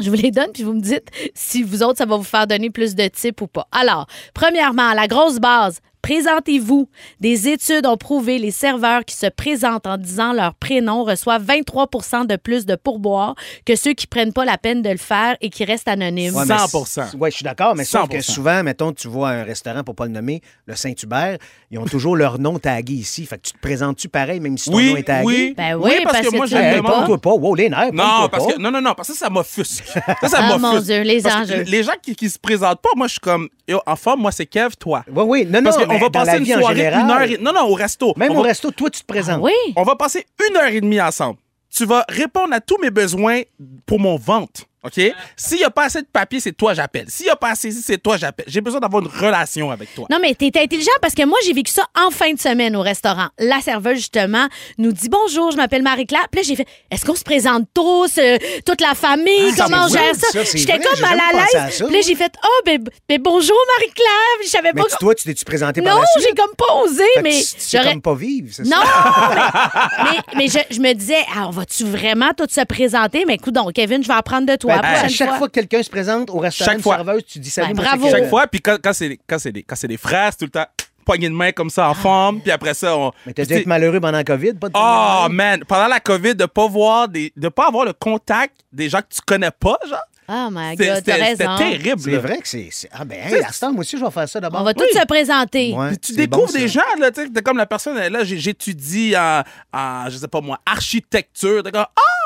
[0.00, 2.46] Je vous les donne, puis vous me dites si vous autres, ça va vous faire
[2.48, 3.68] donner plus de types ou pas.
[3.70, 6.88] Alors, premièrement, la grosse base, présentez-vous.
[7.20, 11.86] Des études ont prouvé les serveurs qui se présentent en disant leur prénom reçoivent 23
[12.26, 15.48] de plus de pourboire que ceux qui prennent pas la peine de le faire et
[15.48, 16.34] qui restent anonymes.
[16.34, 17.10] Ouais, mais 100%.
[17.10, 18.32] c- Ouais, je suis d'accord, mais sauf que 100%.
[18.32, 21.38] souvent, mettons, tu vois un restaurant, pour pas le nommer, le Saint-Hubert,
[21.74, 23.26] ils ont toujours leur nom tagué ici.
[23.26, 25.24] Fait que tu te présentes-tu pareil, même si ton nom est tagué?
[25.26, 25.54] oui.
[25.56, 27.30] Ben oui, parce que moi, j'ai l'aimes Hey, pas.
[27.30, 28.52] Wow, les nerfs, Non, parce pas.
[28.52, 29.84] que non, non, non, parce que ça m'offusque.
[30.20, 30.60] Ça, ça Ah, m'offusque.
[30.74, 31.62] mon Dieu, les Parce enjeux.
[31.66, 33.48] Les gens qui, qui se présentent pas, moi, je suis comme,
[33.86, 35.04] en forme, moi, c'est Kev, toi.
[35.12, 35.46] Oui, oui.
[35.46, 37.38] Non, non, Parce qu'on va passer une soirée, général, une heure et...
[37.38, 38.14] Non, non, au resto.
[38.16, 39.40] Même au resto, toi, tu te présentes.
[39.42, 39.52] Oui?
[39.74, 41.38] On va passer une heure et demie ensemble.
[41.74, 43.40] Tu vas répondre à tous mes besoins
[43.84, 44.62] pour mon ventre.
[44.84, 45.00] OK?
[45.36, 47.06] S'il n'y a pas assez de papier, c'est toi j'appelle.
[47.08, 48.44] S'il n'y a pas assez ici, c'est toi j'appelle.
[48.48, 50.06] J'ai besoin d'avoir une relation avec toi.
[50.10, 52.82] Non, mais t'es intelligent parce que moi, j'ai vécu ça en fin de semaine au
[52.82, 53.28] restaurant.
[53.38, 54.46] La serveuse, justement,
[54.78, 56.26] nous dit bonjour, je m'appelle Marie-Claire.
[56.30, 59.84] Puis là, j'ai fait est-ce qu'on se présente tous, euh, toute la famille, Ah, comment
[59.86, 60.26] on gère ça?
[60.54, 61.82] J'étais comme mal à l'aise.
[61.84, 64.34] Puis là, j'ai fait oh, ben, ben bonjour Marie-Claire.
[64.40, 64.88] Puis Je savais Mais pas.
[64.90, 67.40] tu- toi, tu t'es-tu présenté par non, j'ai comme pas osé, Fait mais.
[67.42, 69.90] tu- comme pas vivre, c'est Non, ça?
[70.04, 73.24] mais, mais, mais je, je me disais, ah, on va-tu vraiment tout se présenter?
[73.26, 74.73] Mais écoute, donc, Kevin, je vais apprendre de toi.
[74.82, 75.38] La à prochaine chaque fois.
[75.38, 75.48] fois.
[75.48, 76.96] que quelqu'un se présente au restaurant, Chaque une fois.
[76.96, 78.10] serveuse, tu dis salut, Ben, bravo.
[78.10, 80.38] Chaque fois, puis quand, quand c'est des, quand c'est des, quand c'est des frères, c'est
[80.38, 80.66] tout le temps
[81.04, 83.12] poignée de main comme ça en forme, puis après ça, on.
[83.26, 86.34] Mais t'as dû être malheureux pendant la COVID, pas de Oh man, pendant la COVID,
[86.34, 89.78] de pas voir des, de pas avoir le contact des gens que tu connais pas,
[89.88, 89.98] genre.
[90.26, 92.00] Oh my God, t'as c'était- terrible.
[92.00, 92.70] C'est vrai que c'est.
[92.90, 94.62] Ah, ben, hey, à ce temps, moi aussi, je vais faire ça d'abord.
[94.62, 95.74] On va tous se présenter.
[95.74, 98.24] Ouais, Puis tu découvres bon, des gens, là, tu sais, t'es comme la personne, là,
[98.24, 99.42] j'ai- j'étudie en,
[99.74, 101.62] en, je sais pas moi, architecture.
[101.62, 102.23] T'es comme, ah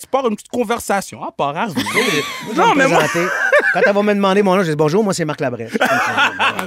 [0.00, 1.20] tu pars une petite conversation.
[1.22, 1.68] Ah, pas rare.
[2.56, 3.02] Non, mais moi.
[3.72, 5.72] Quand elle va me demander mon nom, je dis bonjour, moi, c'est Marc Labrèche.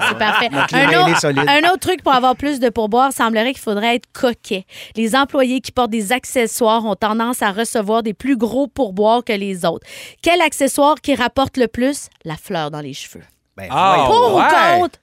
[0.10, 0.50] C'est parfait.
[0.74, 4.65] Un autre, un autre truc pour avoir plus de pourboire, semblerait qu'il faudrait être coquet.
[4.96, 9.34] Les employés qui portent des accessoires ont tendance à recevoir des plus gros pourboires que
[9.34, 9.86] les autres.
[10.22, 12.10] Quel accessoire qui rapporte le plus?
[12.24, 13.24] La fleur dans les cheveux.
[13.58, 13.67] Ben.
[13.67, 14.43] Pour ouais.
[14.43, 15.00] ou contre?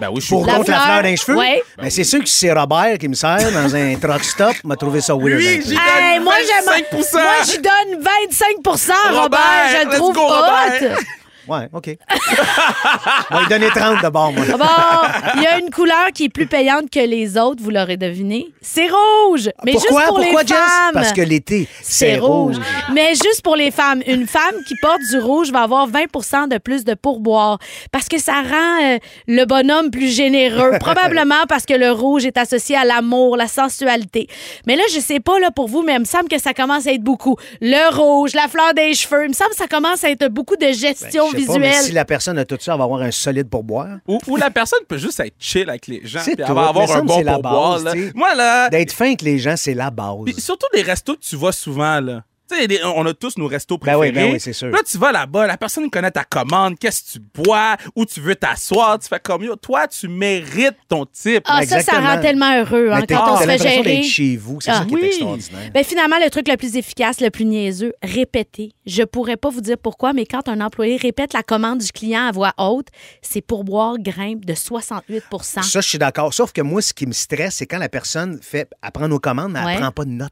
[0.00, 0.82] Ben oui, je suis Pour contre la fleur.
[0.84, 1.36] fleur dans les cheveux?
[1.38, 1.62] Ouais.
[1.78, 4.76] Ben, c'est sûr que si c'est Robert qui me sert dans un truck stop, m'a
[4.76, 5.34] trouvé ça weird.
[5.40, 5.62] Un peu.
[5.68, 6.64] j'ai- Hey, donne moi, j'aime.
[6.90, 7.12] 25%.
[7.12, 9.22] Moi, je donne 25 Robert.
[9.22, 9.40] Robert,
[9.82, 10.98] Je le trouve go, Robert.
[10.98, 11.02] hot.
[11.48, 11.90] Ouais, OK.
[13.30, 14.44] On va lui donner 30 de bord, moi.
[14.58, 17.96] Bon, il y a une couleur qui est plus payante que les autres, vous l'aurez
[17.96, 18.46] deviné.
[18.60, 19.50] C'est rouge.
[19.64, 20.00] Mais Pourquoi?
[20.00, 20.56] juste pour Pourquoi, les Jess?
[20.56, 20.90] femmes.
[20.94, 22.56] Parce que l'été, C'est rouge.
[22.92, 24.02] Mais juste pour les femmes.
[24.06, 27.58] Une femme qui porte du rouge va avoir 20% de plus de pourboire
[27.92, 30.72] parce que ça rend euh, le bonhomme plus généreux.
[30.80, 34.28] Probablement parce que le rouge est associé à l'amour, la sensualité.
[34.66, 36.86] Mais là, je sais pas là pour vous, mais il me semble que ça commence
[36.86, 37.36] à être beaucoup.
[37.60, 40.56] Le rouge, la fleur des cheveux, il me semble que ça commence à être beaucoup
[40.56, 43.48] de gestion Pas, mais si la personne a tout ça, elle va avoir un solide
[43.48, 43.98] pour boire.
[44.06, 46.20] Ou, ou la personne peut juste être chill avec les gens.
[46.24, 46.44] C'est tout.
[46.46, 47.80] elle va avoir un bon pourboire.
[48.14, 48.68] Moi, là.
[48.68, 50.24] D'être fin avec les gens, c'est la base.
[50.26, 52.22] Puis surtout les restos que tu vois souvent, là.
[52.84, 54.08] On a tous nos restos Ben préférés.
[54.08, 54.68] oui, ben oui, c'est sûr.
[54.68, 58.20] Là, tu vas là-bas, la personne connaît ta commande, qu'est-ce que tu bois, où tu
[58.20, 58.98] veux t'asseoir.
[58.98, 61.42] Tu fais comme yo, toi, tu mérites ton type.
[61.46, 63.82] Ah, ça, ça rend tellement heureux hein, quand on se fait gérer.
[63.82, 64.60] d'être chez vous.
[64.60, 64.80] C'est Ah.
[64.80, 65.00] ça qui Oui.
[65.02, 65.70] est extraordinaire.
[65.72, 68.72] Ben, finalement, le truc le plus efficace, le plus niaiseux, répéter.
[68.86, 72.26] Je pourrais pas vous dire pourquoi, mais quand un employé répète la commande du client
[72.26, 72.88] à voix haute,
[73.22, 76.32] ses pourboires grimpent de 68% Ça, je suis d'accord.
[76.34, 79.18] Sauf que moi, ce qui me stresse, c'est quand la personne fait, elle prend nos
[79.18, 79.72] commandes, mais Ouais.
[79.74, 80.30] elle prend pas de notes.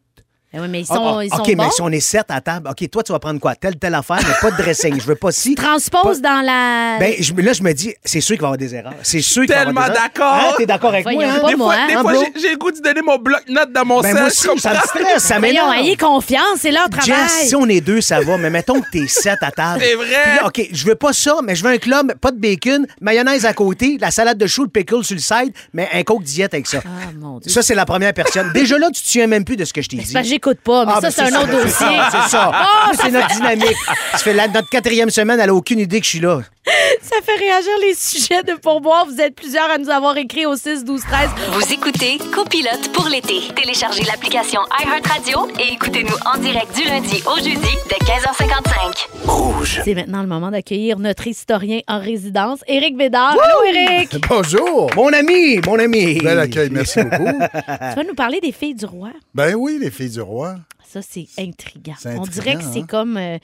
[0.52, 1.64] Ben oui, mais ils Ah, sont, ah, ils sont OK, bons.
[1.64, 3.54] mais si on est sept à table, OK, toi, tu vas prendre quoi?
[3.54, 5.00] Telle, telle affaire, mais pas de dressing.
[5.00, 5.54] Je veux pas si.
[5.54, 6.98] Transpose dans la.
[6.98, 8.92] Ben, je- là, je me dis, c'est sûr qu'il va y avoir des erreurs.
[9.02, 10.10] C'est sûr qu'il va y avoir tellement des erreurs.
[10.14, 10.34] d'accord.
[10.50, 11.38] Hein, T'es d'accord avec moi, hein?
[11.40, 11.86] pas, Des moi, fois, hein?
[11.88, 12.24] des fois, bro?
[12.40, 15.22] j'ai- le goût de donner mon bloc-notes dans mon Ben, moi aussi, ça me stresse,
[15.22, 15.86] ça Voyons, m'énerve.
[15.86, 17.06] ayez confiance, c'est leur travail.
[17.06, 19.82] Jess, si on est deux, ça va, mais mettons que t'es sept à table.
[19.82, 20.36] C'est vrai.
[20.36, 23.46] Là, OK, je veux pas ça, mais je veux un club, pas de bacon, mayonnaise
[23.46, 26.52] à côté, la salade de chou, le pickle sur le side, mais un coke diète
[26.52, 26.82] avec ça.
[26.84, 27.50] Ah, mon Dieu.
[27.50, 28.52] Ça, c'est la première personne.
[28.52, 30.12] Déjà là, tu te souviens même plus de ce que je t'ai Mais dit.
[30.44, 32.00] J'écoute pas, mais Ah, ça, ben, c'est un autre ça, dossier.
[32.10, 32.50] C'est ça.
[32.52, 33.76] Ah, c'est notre dynamique.
[34.12, 36.40] Ça fait la- notre quatrième semaine, elle a aucune idée que je suis là.
[37.02, 39.04] Ça fait réagir les sujets de pourboire.
[39.06, 41.30] Vous êtes plusieurs à nous avoir écrit au 6, 12, 13.
[41.54, 43.40] Vous écoutez Copilote pour l'été.
[43.56, 49.26] Téléchargez l'application iHeartRadio et écoutez-nous en direct du lundi au jeudi dès 15h55.
[49.26, 49.80] Rouge.
[49.84, 53.32] C'est maintenant le moment d'accueillir notre historien en résidence, Éric Bédard.
[53.32, 54.16] Allô, Éric!
[54.28, 54.88] Bonjour.
[54.94, 56.20] Mon ami, mon ami.
[56.20, 57.24] Bel accueil, merci beaucoup.
[57.52, 59.10] Tu vas nous parler des filles du roi?
[59.34, 60.56] ben oui, les filles du roi.
[60.88, 61.94] Ça, c'est intriguant.
[62.04, 62.86] On dirait que c'est hein?
[62.88, 63.16] comme...
[63.16, 63.38] euh,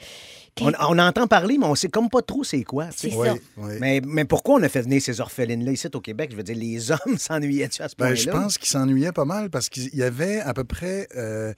[0.60, 2.86] On, on entend parler, mais on sait comme pas trop c'est quoi.
[2.88, 3.10] tu sais.
[3.10, 3.34] C'est Oui, ça.
[3.58, 3.72] oui.
[3.80, 6.30] Mais, mais pourquoi on a fait venir ces orphelines-là ici au Québec?
[6.32, 8.12] Je veux dire, les hommes s'ennuyaient-tu à ce point-là?
[8.12, 11.52] Ben, je pense qu'ils s'ennuyaient pas mal parce qu'il y avait à peu près euh,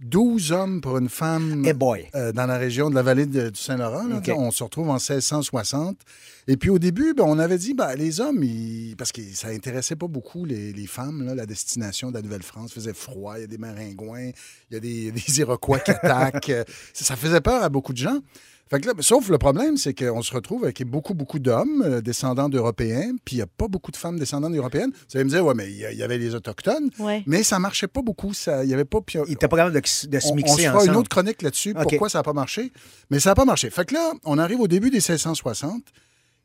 [0.00, 2.06] 12 hommes pour une femme boy.
[2.14, 4.04] euh, dans la région de la vallée de- du Saint-Laurent.
[4.32, 5.98] On se retrouve en 1660.
[6.46, 9.48] Et puis au début, ben, on avait dit, ben, les hommes, ils- parce que ça
[9.48, 12.72] intéressait pas beaucoup les, les femmes, là, la destination de la Nouvelle-France.
[12.72, 14.30] Faisait froid, il y a des maringouins,
[14.70, 16.52] il y a des, des Iroquois qui attaquent.
[16.94, 18.20] Ça faisait peur à beaucoup de gens.
[18.70, 22.00] Fait que là, sauf le problème, c'est qu'on se retrouve avec beaucoup, beaucoup d'hommes euh,
[22.00, 24.90] descendants d'Européens, puis il n'y a pas beaucoup de femmes descendantes d'Européennes.
[24.92, 27.22] Vous allez me dire, ouais, mais il y, avait les Autochtones, Ouais.
[27.26, 28.34] mais ça marchait pas beaucoup.
[28.34, 29.00] Ça, il y avait pas.
[29.00, 29.86] puis Ils n'étaient pas capables de, de
[30.20, 30.90] se on, on mixer se fera ensemble.
[30.92, 32.72] une autre chronique là-dessus, pourquoi ça n'a pas marché.
[33.10, 33.70] Mais ça n'a pas marché.
[33.70, 35.82] Fait que là, on arrive au début des 1660.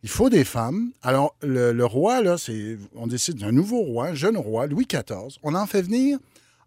[0.04, 0.92] Il faut des femmes.
[1.02, 5.38] Alors, le, le roi, là, c'est, on décide d'un nouveau roi, jeune roi, Louis XIV.
[5.44, 6.20] On en fait venir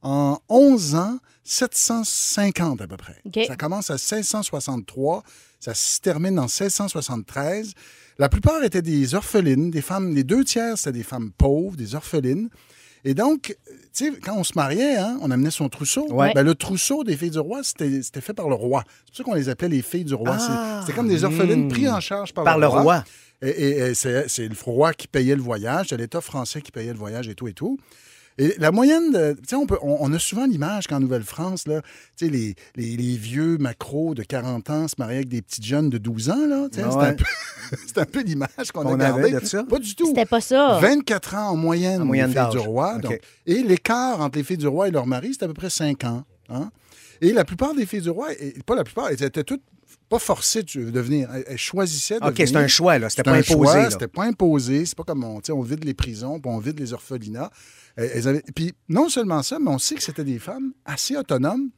[0.02, 3.20] en 11 ans, 750 à peu près.
[3.46, 5.22] Ça commence à 1663,
[5.60, 7.72] ça se termine en 1673.
[8.18, 11.94] La plupart étaient des orphelines, des femmes, les deux tiers, c'était des femmes pauvres, des
[11.94, 12.48] orphelines.
[13.04, 13.56] Et donc,
[13.94, 16.10] tu sais, quand on se mariait, hein, on amenait son trousseau.
[16.12, 16.32] Ouais.
[16.34, 18.82] Ben, le trousseau des filles du roi, c'était c'était fait par le roi.
[18.86, 20.38] C'est pour ça qu'on les appelait les filles du roi.
[20.38, 21.68] C'est- Ah, C'était comme des orphelines hmm.
[21.68, 23.04] prises en charge par, Par le roi.
[23.42, 26.98] Et, et- c'est le roi qui payait le voyage, c'est l'État français qui payait le
[26.98, 27.78] voyage et tout et tout.
[28.38, 31.66] Et la moyenne, de- tu sais, on, peut- on, on a souvent l'image qu'en Nouvelle-France,
[31.66, 31.80] là,
[32.16, 35.64] tu sais, les, les, les vieux macros de 40 ans se mariaient avec des petites
[35.64, 36.68] jeunes de 12 ans, là.
[36.70, 37.24] tu sais, C'est un peu,
[37.86, 39.30] c'est un peu l'image qu'on a gardée.
[39.32, 39.64] de ça?
[39.64, 40.06] Pas du tout.
[40.08, 40.78] C'était pas ça.
[40.80, 42.98] 24 ans en moyenne, En moyenne les filles du roi.
[42.98, 43.18] Donc.
[43.46, 46.04] et l'écart entre les filles du roi et leur mari, c'était à peu près 5
[46.04, 46.24] ans.
[46.50, 46.70] hein.
[47.22, 49.62] Et la plupart des filles du roi, et pas la plupart, elles étaient toutes
[50.08, 51.28] pas forcées de devenir.
[51.34, 53.10] Elles, elles choisissaient de OK, c'est un choix, là.
[53.10, 53.78] C'était pas un imposé.
[53.90, 54.86] C'était pas imposé.
[54.86, 57.50] C'est pas comme on, on vide les prisons, puis on vide les orphelinats.
[57.96, 61.16] Elles- elles avaient- Puis non seulement ça, mais on sait que c'était des femmes assez
[61.16, 61.70] autonomes.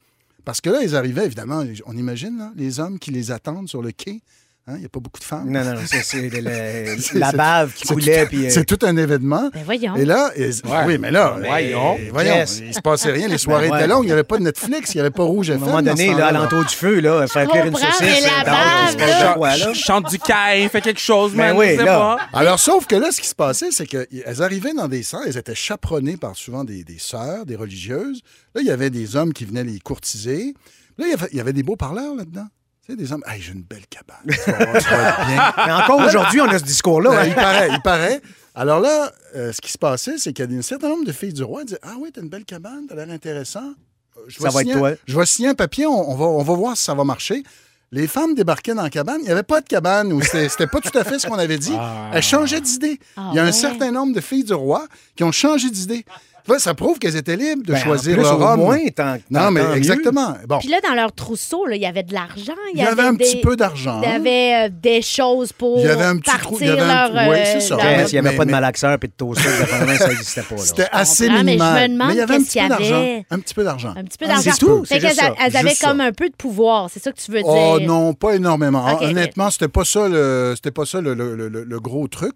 [0.45, 3.81] Parce que là, elles arrivaient, évidemment, on imagine, là, les hommes qui les attendent sur
[3.81, 4.21] le quai.
[4.69, 5.49] Hein, Il n'y a pas beaucoup de femmes.
[5.49, 8.27] Non, non, non, c'est- c'est le- le- C'est- la bave qui c'est coulait.
[8.27, 9.49] tout- euh, C'est tout un événement.
[9.51, 9.95] Ben voyons.
[9.95, 10.51] Et là, et-
[10.85, 11.97] oui, mais là, voyons.
[11.99, 12.61] eh, voyons, Yes.
[12.63, 13.27] il se passait rien.
[13.27, 13.79] Les soirées Ben ouais.
[13.79, 14.03] étaient longues.
[14.03, 16.13] Il n'y avait pas de Netflix, il n'y avait pas Rouge à un moment donné,
[16.13, 17.99] là, à l'entour du feu, là, faire cuire une saucisse.
[18.01, 19.29] mais la bave, c'est pas là.
[19.29, 19.65] de quoi, là.
[19.65, 22.17] Ch- Chante du caïn, fait quelque chose, Ben man, oui, sais pas.
[22.33, 25.37] Alors, sauf que là, ce qui se passait, c'est qu'elles arrivaient dans des sœurs, elles
[25.37, 28.21] étaient chaperonnées par souvent des, des sœurs, des religieuses.
[28.53, 30.53] Là, il y avait des hommes qui venaient les courtiser.
[30.97, 32.47] Là, il y avait, il y avait des beaux parleurs là-dedans.
[32.89, 34.17] Tu sais, des hommes, hey, j'ai une belle cabane.
[34.25, 35.53] Bien.
[35.67, 37.11] Mais encore aujourd'hui, on a ce discours-là.
[37.11, 37.25] Ben, hein.
[37.27, 38.21] il paraît, il paraît.
[38.55, 41.11] Alors là, euh, ce qui se passait, c'est qu'il y a un certain nombre de
[41.11, 43.73] filles du roi qui disaient Ah oui, t'as une belle cabane, t'as l'air intéressant.
[44.17, 44.91] Euh, Je Ça va être un- toi.
[45.05, 47.43] Je vais signer un papier, on, on va, on va voir si ça va marcher.
[47.91, 49.17] Les femmes débarquaient dans la cabane.
[49.21, 51.57] Il n'y avait pas de cabane ou c'était pas tout à fait ce qu'on avait
[51.57, 51.73] dit.
[52.13, 52.99] Elles changeaient d'idée.
[53.17, 53.51] Ah Il y a un ouais.
[53.51, 56.05] certain nombre de filles du roi qui ont changé d'idée.
[56.49, 58.59] Là, ça prouve qu'elles étaient libres de Ben, en choisir plus, leur au homme.
[58.59, 59.75] moins, tant- non, mais tant mieux.
[59.77, 60.33] exactement.
[60.47, 62.53] Bon, Puis là, dans leur trousseau, là, il y avait de l'argent.
[62.73, 64.01] il y avait un des- petit peu d'argent.
[64.03, 66.67] Il y avait euh, des choses pour Il y avait un petit partir trou- il
[66.67, 67.29] y avait un- leur...
[67.29, 67.75] oui, euh, c'est ça.
[67.77, 69.47] leur- Yes, Il n'y avait Mais- pas de mais- malaxeur et de toaster.
[69.63, 70.57] apparemment, ça n'existait pas.
[70.57, 71.83] C'était assez comprends, mais je minimal.
[71.89, 72.95] me demande il y avait un qu'est-ce petit qu'il y peu d'argent.
[73.01, 73.25] avait.
[73.29, 73.93] Un petit peu d'argent.
[73.95, 74.51] Un petit peu Ah, d'argent.
[74.51, 76.89] c'est tout, elles avaient comme un peu de pouvoir.
[76.91, 77.47] C'est ça que tu veux dire?
[77.47, 78.85] Oh non, pas énormément.
[78.93, 82.33] Ok, Honnêtement, c'était pas ça le, c'était pas ça le, le- le- le gros truc.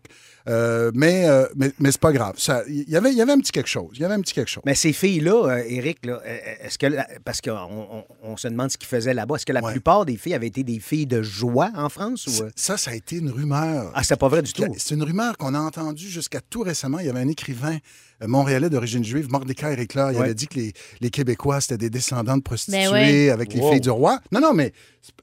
[0.49, 2.34] Euh, mais, euh, mais, mais c'est pas grave.
[2.38, 3.91] Ça- Il y avait, il y avait un petit quelque chose.
[3.93, 4.63] Il y avait un petit quelque chose.
[4.65, 8.49] Mais ces filles-là, euh, Éric, là, euh, est-ce que la- parce qu'on on, on se
[8.49, 9.71] demande ce qu'ils faisaient là-bas, est-ce que la Ouais.
[9.71, 12.49] plupart des filles avaient été des filles de joie en France ou euh?
[12.58, 13.91] Ça, ça a été une rumeur.
[13.95, 14.65] Ah, c'est pas vrai du tout.
[14.77, 16.99] C'est une rumeur qu'on a entendue jusqu'à tout récemment.
[16.99, 17.77] Il y avait un écrivain
[18.21, 20.12] euh, montréalais d'origine juive, Mordecai Réclair.
[20.12, 20.23] Il Ouais.
[20.25, 23.29] avait dit que les, les Québécois, c'était des descendants de prostituées Ben ouais.
[23.29, 23.71] avec les Wow.
[23.71, 24.19] filles du roi.
[24.32, 24.71] Non, non, mais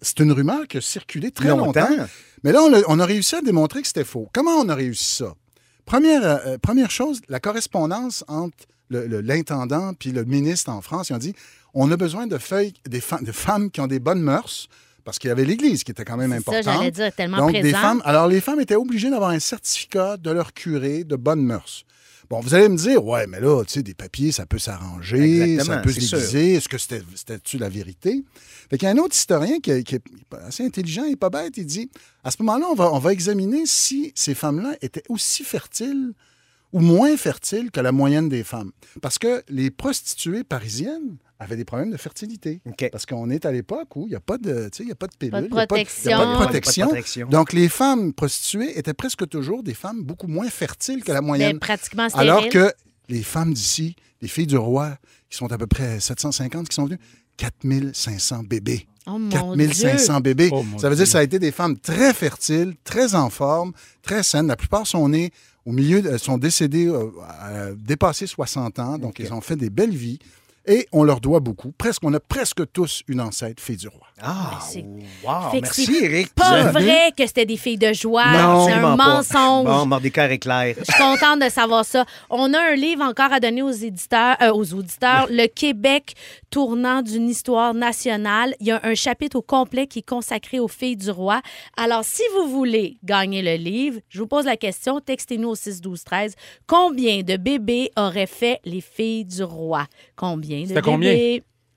[0.03, 1.89] c'est une rumeur qui a circulé très longtemps.
[1.89, 2.07] Longtemps.
[2.45, 4.29] Mais là, on a, on a réussi à démontrer que c'était faux.
[4.33, 5.35] Comment on a réussi ça?
[5.85, 8.57] Première, euh, première chose, la correspondance entre
[8.89, 11.35] le- le- l'intendant puis le ministre en France, ils ont dit
[11.75, 14.69] on a besoin de feuilles, des fa- de femmes qui ont des bonnes mœurs.
[15.05, 16.75] Parce qu'il y avait l'Église qui était quand même C'est ça, importante.
[16.79, 18.03] j'allais dire, tellement Donc, des femmes.
[18.05, 21.85] Alors, les femmes étaient obligées d'avoir un certificat de leur curé de bonnes mœurs.
[22.31, 25.57] Bon, vous allez me dire, ouais, mais là, tu sais, des papiers, ça peut s'arranger,
[25.65, 26.55] ça peut se déguiser.
[26.55, 28.25] Est-ce que c'était- c'était-tu la vérité?
[28.71, 30.03] Fait qu'il y a un autre historien qui, est- qui est
[30.47, 31.55] assez intelligent et pas bête.
[31.57, 31.91] Il dit,
[32.23, 36.13] à ce moment-là, on va, on va examiner si ces femmes-là étaient aussi fertiles
[36.73, 38.73] ou moins fertiles que la moyenne des femmes.
[39.03, 42.61] Parce que les prostituées parisiennes avaient des problèmes de fertilité.
[42.93, 44.93] Parce qu'on est à l'époque où il n'y a pas de, tu sais, il y
[44.93, 46.91] a pas de pilule, il a a pas protection.
[47.29, 51.59] Donc, les femmes prostituées étaient presque toujours des femmes beaucoup moins fertiles que la moyenne.
[51.59, 52.31] pratiquement stérile.
[52.31, 52.73] Alors que
[53.09, 54.99] les femmes d'ici, les filles du roi,
[55.31, 57.01] qui sont à peu près 750 qui sont venues,
[57.39, 58.87] 4500 bébés.
[59.07, 60.51] Oh mon 4500 bébés.
[60.53, 63.73] Oh, ça veut dire que ça a été des femmes très fertiles, très en forme,
[64.03, 64.47] très saines.
[64.47, 65.33] La plupart sont nées
[65.67, 69.71] au milieu, de- sont décédées euh, à dépassé 60 ans, donc ils ont fait des
[69.71, 70.19] belles vies.
[70.71, 71.73] Et on leur doit beaucoup.
[71.73, 74.07] Presque, on a presque tous une ancêtre fille du roi.
[74.23, 74.61] Ah,
[75.25, 76.33] wow, Fait que merci, c'est Eric.
[76.33, 76.85] Pas Bienvenue.
[76.85, 78.31] vrai que c'était des filles de joie.
[78.33, 79.65] Non, c'est un mensonge.
[79.67, 80.77] Bon, Mordecai est clair.
[80.79, 82.05] Je suis contente de savoir ça.
[82.29, 86.15] On a un livre encore à donner aux éditeurs, euh, aux auditeurs, Le Québec
[86.51, 88.55] tournant d'une histoire nationale.
[88.61, 91.41] Il y a un chapitre au complet qui est consacré aux filles du roi.
[91.77, 95.81] Alors, si vous voulez gagner le livre, je vous pose la question, textez-nous au 6
[95.81, 96.35] 12 13.
[96.69, 99.87] Combien de bébés auraient fait les filles du roi?
[100.15, 100.60] Combien?
[100.65, 101.13] De C'était bébés combien?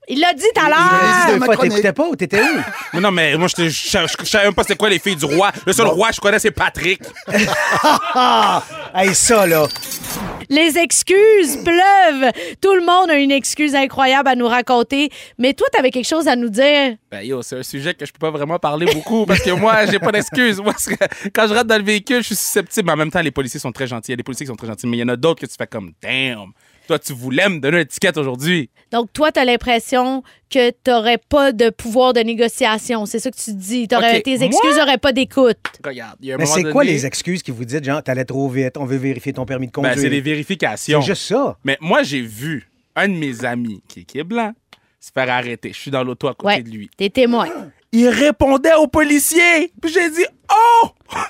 [0.06, 1.38] Il l'a dit tout à l'heure.
[1.38, 1.72] Quoi, chronique.
[1.72, 2.60] t'écoutais pas ou t'étais où?
[2.92, 5.16] Mais non, mais moi, je, je, je- je savais même pas c'est quoi les filles
[5.16, 5.50] du roi.
[5.66, 7.00] Le seul roi que je connais, c'est Patrick.
[8.14, 8.62] Ah!
[8.96, 9.66] Hey, ça, là.
[10.48, 12.30] Les excuses pleuvent.
[12.60, 15.10] Tout le monde a une excuse incroyable à nous raconter.
[15.36, 16.94] Mais toi, t'avais quelque chose à nous dire.
[17.10, 19.86] Ben yo, c'est un sujet que je peux pas vraiment parler beaucoup parce que moi,
[19.86, 20.60] j'ai pas d'excuses.
[20.60, 20.96] Moi, c'est
[21.32, 22.86] quand je rentre dans le véhicule, je suis susceptible.
[22.86, 24.10] Mais en même temps, les policiers sont très gentils.
[24.10, 25.40] Il y a des policiers qui sont très gentils, mais il y en a d'autres
[25.40, 26.52] que tu fais comme damn.
[26.86, 28.68] Toi, tu voulais me donner une étiquette aujourd'hui.
[28.92, 33.06] Donc, toi, t'as l'impression que t'aurais pas de pouvoir de négociation.
[33.06, 33.88] C'est ça que tu dis.
[33.88, 35.56] T'aurais, tes excuses n'auraient pas d'écoute.
[35.84, 38.24] Regarde, il y a un Mais c'est quoi les excuses que vous dites, genre, t'allais
[38.26, 39.98] trop vite, on veut vérifier ton permis de Ben, conduire?
[39.98, 41.00] c'est des vérifications.
[41.00, 41.56] C'est juste ça.
[41.64, 44.52] Mais moi, j'ai vu un de mes amis qui, qui est blanc
[45.00, 45.70] se faire arrêter.
[45.72, 46.62] Je suis dans l'auto à côté Ouais.
[46.62, 46.90] de lui.
[46.96, 47.48] T'es témoin.
[47.96, 49.72] Il répondait aux policiers.
[49.80, 50.88] Puis j'ai dit Oh!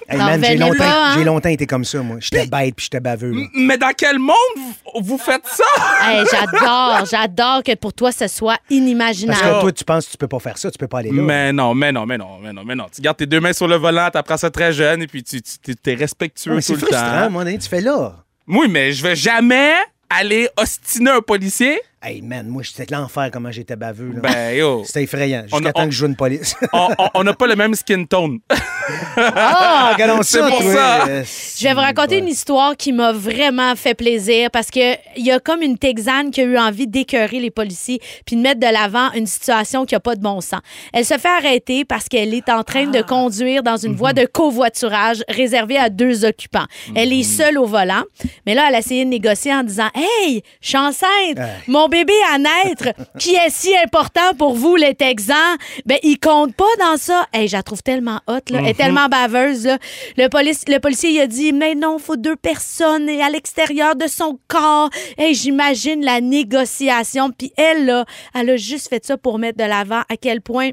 [0.08, 1.14] Hey, man, j'ai revenais longtemps, pas, hein?
[1.18, 2.16] j'ai longtemps été comme ça, moi.
[2.18, 3.32] J'étais bête puis j'étais baveux.
[3.32, 3.46] là.
[3.54, 5.64] Mais dans quel monde vous, vous faites ça?
[6.02, 9.40] Hey, j'adore, j'adore que pour toi, ce soit Parce inimaginable.
[9.42, 11.22] que toi, tu penses que tu peux pas faire ça, tu peux pas aller là.
[11.22, 12.86] Mais non, mais non, mais non, mais non, mais non.
[12.94, 15.42] Tu gardes tes deux mains sur le volant, t'apprends ça très jeune et puis tu,
[15.42, 17.30] tu t'es respectueux Mais tout c'est le frustrant, temps.
[17.30, 18.14] moi, hein, tu fais là.
[18.48, 19.74] Oui, mais je vais jamais
[20.08, 21.78] aller ostiner un policier.
[22.06, 24.12] Hey, man, moi, c'était l'enfer comment j'étais baveux.
[24.12, 24.20] Là.
[24.20, 24.82] Ben, yo.
[24.84, 25.44] C'était effrayant.
[25.50, 26.54] Jusqu'à temps on- que je joue une police.
[27.14, 28.40] on- n'a pas le même skin tone.
[29.16, 30.72] ah, regardons ça, pour toi.
[30.74, 31.06] ça.
[31.22, 35.30] Je vais vous raconter une histoire qui m'a vraiment fait plaisir parce que il y
[35.30, 38.66] a comme une Texane qui a eu envie d'écœurer les policiers puis de mettre de
[38.70, 40.60] l'avant une situation qui a pas de bon sens.
[40.92, 44.26] Elle se fait arrêter parce qu'elle est en train de conduire dans une voie de
[44.26, 46.66] covoiturage réservée à deux occupants.
[46.94, 48.02] Elle est seule au volant,
[48.46, 52.12] mais là elle a essayé de négocier en disant "Hey, je suis enceinte, mon bébé
[52.32, 52.88] à naître
[53.20, 57.46] qui est si important pour vous les Texans, ben il compte pas dans ça." Hey,
[57.46, 59.78] je la trouve tellement hot là, elle est tellement baveuse là.
[60.16, 63.94] Le police le policier il a dit "Mais non, faut deux personnes et à l'extérieur
[63.94, 69.16] de son corps." Hey, j'imagine la négociation puis elle là, elle a juste fait ça
[69.16, 70.70] pour mettre de l'avant à quel point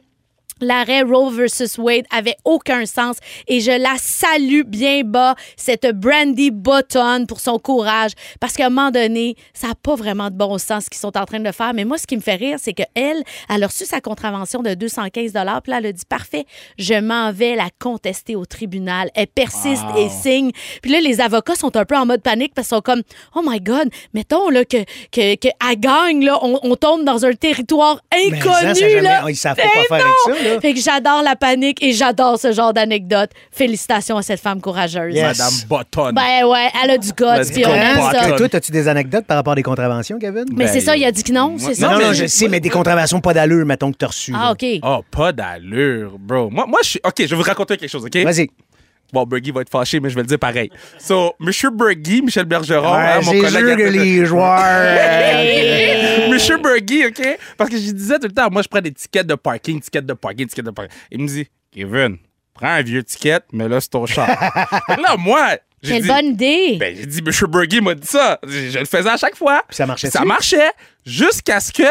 [0.61, 6.51] L'arrêt Roe versus Wade avait aucun sens et je la salue bien bas, cette Brandy
[6.51, 8.11] Button, pour son courage.
[8.39, 11.17] Parce qu'à un moment donné, ça n'a pas vraiment de bon sens ce qu'ils sont
[11.17, 11.73] en train de faire.
[11.73, 14.73] Mais moi, ce qui me fait rire, c'est qu'elle, elle a reçu sa contravention de
[14.73, 16.45] 215 Puis là, elle a dit Parfait,
[16.77, 19.09] je m'en vais la contester au tribunal.
[19.15, 20.51] Elle persiste et signe.
[20.81, 23.01] Puis là, les avocats sont un peu en mode panique parce qu'ils sont comme
[23.35, 27.25] Oh my God, mettons là, que, que, que elle gagne, là, on, on tombe dans
[27.25, 28.53] un territoire Mais ça, inconnu.
[28.61, 29.23] ça jamais- là.
[29.29, 30.50] ils savent pas quoi faire avec ça, là.
[30.59, 33.29] Fait que j'adore la panique et j'adore ce genre d'anecdote.
[33.51, 35.13] Félicitations à cette femme courageuse.
[35.15, 35.37] Yes.
[35.39, 36.11] Madame Button.
[36.13, 38.29] Ben ouais, elle a du Let's puis on aime ça.
[38.29, 40.45] Et toi, as-tu des anecdotes par rapport à des contraventions, Kevin?
[40.51, 41.97] Mais Ben, c'est ça, il a dit que non, moi- c'est non, ça?
[41.99, 44.33] non, mais- je sais, mais des contraventions pas d'allure, mettons, que t'as reçues.
[44.35, 44.51] Ah, là.
[44.51, 44.65] OK.
[44.83, 46.49] Oh, pas d'allure, bro.
[46.49, 46.99] Moi, moi je suis.
[47.03, 48.15] OK, je vais vous raconter quelque chose, OK?
[48.23, 48.49] Vas-y.
[49.13, 50.71] Bon, Bergy va être fâché, mais je vais le dire pareil.
[50.97, 53.77] So, Monsieur Bergy, Michel Bergeron, Ouais, hein, mon c'est collègue.
[53.77, 54.61] que les joueurs...
[56.31, 57.21] Monsieur Bergy, OK?
[57.57, 60.05] Parce que je disais tout le temps, moi, je prends des tickets de parking, tickets
[60.05, 60.95] de parking, tickets de parking.
[61.11, 62.17] Il me dit, Kevin,
[62.53, 64.27] prends un vieux ticket, mais là, c'est ton char.
[64.89, 66.77] Là, moi, j'ai Quelle dit, bonne idée.
[66.79, 68.39] ben, j'ai dit, Monsieur Bergy m'a dit ça.
[68.43, 69.63] Je, je le faisais à chaque fois.
[69.67, 70.17] Puis ça marchait-tu?
[70.17, 70.71] Ça marchait
[71.05, 71.83] jusqu'à ce que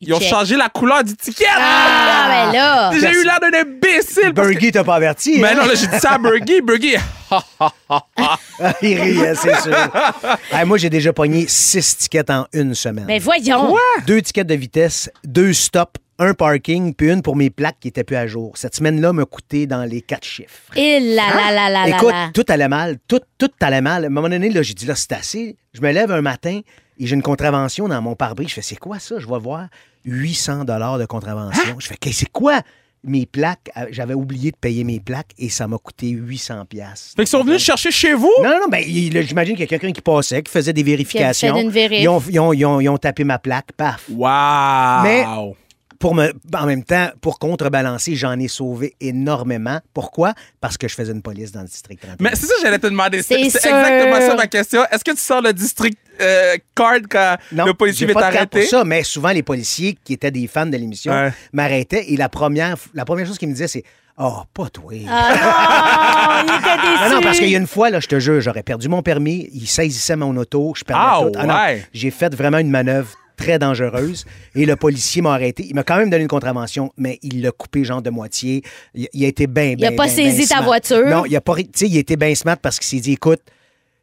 [0.00, 0.28] ils ont check.
[0.28, 1.44] changé la couleur du ticket.
[1.58, 2.90] ah, ben là.
[2.92, 4.32] J'ai eu l'air d'un imbécile.
[4.34, 5.38] parce que- t'a pas averti.
[5.40, 5.54] mais hein?
[5.56, 6.60] non, là, j'ai dit ça à Bergy.
[6.60, 8.38] Bergy, ha, ha, ha, ha.
[8.60, 9.74] Ah, il riait, c'est sûr.
[10.52, 13.06] Ah, moi, j'ai déjà pogné six tickets en une semaine.
[13.06, 13.74] Ben voyons.
[14.06, 18.04] Deux tickets de vitesse, deux stops, un parking, puis une pour mes plaques qui étaient
[18.04, 18.52] plus à jour.
[18.56, 20.74] Cette semaine-là m'a coûté dans les quatre chiffres.
[20.74, 22.30] Et là là là là là Écoute, là.
[22.32, 22.96] tout allait mal.
[23.06, 24.04] Tout, tout allait mal.
[24.04, 25.56] À un moment donné, là, j'ai dit, là, c'est assez.
[25.74, 26.60] Je me lève un matin
[26.98, 28.48] et j'ai une contravention dans mon pare-brise.
[28.48, 29.18] Je fais, c'est quoi ça?
[29.18, 29.68] Je vais voir
[30.04, 31.76] 800 dollars de contravention.
[31.78, 32.60] Je fais, c'est quoi?
[33.04, 37.12] Mes plaques, euh, j'avais oublié de payer mes plaques et ça m'a coûté 800 pièces.
[37.16, 38.32] Fait qu'ils sont venus chercher chez vous?
[38.42, 41.48] Non, non, non, ben, j'imagine qu'il y a quelqu'un qui passait, qui faisait des vérifications.
[41.48, 42.00] Qui a fait une vérif.
[42.02, 44.08] Ils ont, ils ont- ils ont- ils ont tapé ma plaque, paf.
[44.10, 45.02] Wow!
[45.04, 45.24] Mais-
[45.98, 49.80] Pour me, en même temps, pour contrebalancer, j'en ai sauvé énormément.
[49.94, 50.34] Pourquoi?
[50.60, 52.16] Parce que je faisais une police dans le district 31.
[52.20, 53.22] Mais c'est ça que j'allais te demander.
[53.22, 54.82] C'est exactement ça ma question.
[54.90, 58.28] Est-ce que tu sors le district euh, card quand Non, le policier j'ai va pas
[58.28, 58.68] de carte t'arrêter?
[58.70, 61.32] pour ça, mais souvent les policiers qui étaient des fans de l'émission Ouais.
[61.52, 63.84] m'arrêtaient et la première, la première chose qu'ils me disaient, c'est
[64.18, 64.92] Oh, pas toi.
[65.10, 67.02] Ah non, il était déçu.
[67.10, 69.02] Non, non, parce qu'il y a une fois, là, je te jure, j'aurais perdu mon
[69.02, 71.46] permis, ils saisissaient mon auto, je perdais Ah, tout.
[71.46, 71.86] non, ouais.
[71.92, 74.24] j'ai fait vraiment une manœuvre très dangereuse
[74.54, 75.64] et le policier m'a arrêté.
[75.68, 78.62] Il m'a quand même donné une contravention, mais il l'a coupé genre de moitié.
[78.94, 80.64] Il, il a été bien, bien, a pas bien, saisi ta smart.
[80.64, 81.06] voiture?
[81.06, 81.54] Non, il a pas...
[81.56, 83.40] Tu sais, il était bien smart parce qu'il s'est dit, écoute,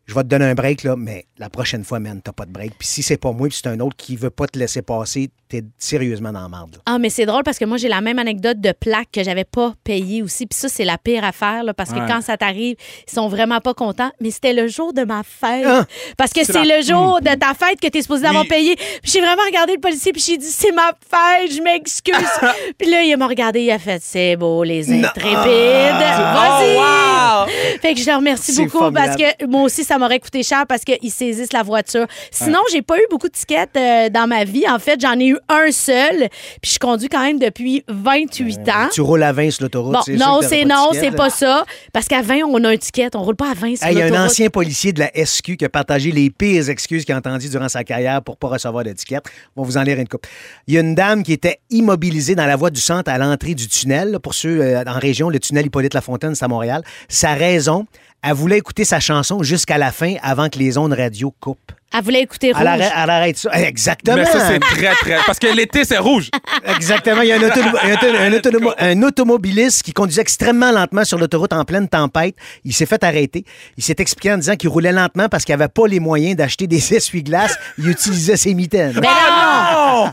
[0.05, 2.51] je vais te donner un break, là, mais la prochaine fois, man, t'as pas de
[2.51, 2.73] break.
[2.77, 5.29] Puis si c'est pas moi, puis c'est un autre qui veut pas te laisser passer,
[5.47, 6.75] t'es sérieusement dans la marde.
[6.75, 6.81] là.
[6.85, 9.45] Ah, mais c'est drôle parce que moi, j'ai la même anecdote de plaque que j'avais
[9.45, 10.45] pas payée aussi.
[10.45, 12.75] Puis ça, c'est la pire affaire, là, parce que quand ça t'arrive,
[13.07, 14.11] ils sont vraiment pas contents.
[14.19, 15.65] Mais c'était le jour de ma fête.
[15.65, 15.85] Ah!
[16.17, 18.49] parce que C'est la- le jour de ta fête que tu es supposé avoir Oui.
[18.49, 18.75] payé.
[18.75, 22.13] Puis j'ai vraiment regardé le policier, puis j'ai dit, c'est ma fête, je m'excuse.
[22.77, 25.33] puis là, il m'a regardé, il a fait, c'est beau, les intrépides.
[25.37, 26.75] Vas-y!
[26.75, 27.47] Oh, wow!
[27.81, 29.15] Fait que je te remercie beaucoup formidable.
[29.19, 32.05] parce que moi aussi, ça m'aurait coûté cher parce qu'ils saisissent la voiture.
[32.31, 34.63] Sinon, j'ai pas eu beaucoup de tickets euh, dans ma vie.
[34.69, 36.29] En fait, j'en ai eu un seul.
[36.61, 38.89] Puis je conduis quand même depuis 28 ans.
[38.91, 39.93] Tu roules à 20 sur l'autoroute.
[39.93, 41.65] Bon, non, c'est non, c'est pas ça.
[41.91, 43.09] Parce qu'à 20, on a un ticket.
[43.15, 44.29] On roule pas à 20 sur Hey, Il y a un l'autoroute.
[44.31, 47.69] ancien policier de la SQ qui a partagé les pires excuses qu'il a entendues durant
[47.69, 49.19] sa carrière pour pas recevoir de ticket.
[49.55, 50.25] On va vous en lire une coupe.
[50.67, 53.53] Il y a une dame qui était immobilisée dans la voie du centre à l'entrée
[53.55, 54.11] du tunnel.
[54.11, 56.83] là, Pour ceux euh, en région, le tunnel Hippolyte-Lafontaine, c'est à Montréal.
[57.09, 57.87] Sa raison, saison
[58.23, 61.71] elle voulait écouter sa chanson jusqu'à la fin avant que les ondes radio coupent.
[61.95, 62.57] Elle voulait écouter Rouge.
[62.61, 63.51] Elle arrête, elle arrête ça.
[63.67, 64.17] Exactement.
[64.17, 65.17] Mais ça, c'est très, très.
[65.27, 66.31] Parce que l'été, c'est rouge.
[66.75, 67.21] Exactement.
[67.21, 71.05] Il y a un, auto- un auto- un automo- un automobiliste qui conduisait extrêmement lentement
[71.05, 72.33] sur l'autoroute en pleine tempête.
[72.65, 73.45] Il s'est fait arrêter.
[73.77, 76.65] Il s'est expliqué en disant qu'il roulait lentement parce qu'il n'avait pas les moyens d'acheter
[76.65, 77.55] des essuie-glaces.
[77.77, 78.93] Il utilisait ses mitaines.
[78.93, 79.03] Ben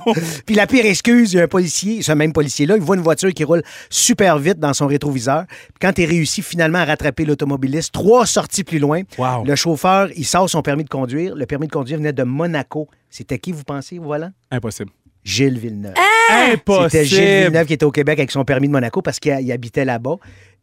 [0.07, 0.13] non!
[0.45, 3.03] Puis la pire excuse, il y a un policier, ce même policier-là, il voit une
[3.03, 5.45] voiture qui roule super vite dans son rétroviseur.
[5.49, 9.45] Puis quand il réussit finalement à rattraper l'automobiliste, trois sorties plus loin, Wow.
[9.45, 11.35] le chauffeur, il sort son permis de conduire.
[11.35, 12.89] Le permis de conduire venait de Monaco.
[13.11, 14.31] C'était qui, vous pensez, voilà?
[14.51, 14.91] Impossible.
[15.25, 15.95] Gilles Villeneuve.
[16.31, 16.91] Impossible.
[16.91, 19.53] C'était Gilles Villeneuve qui était au Québec avec son permis de Monaco parce qu'il il
[19.53, 20.17] habitait là-bas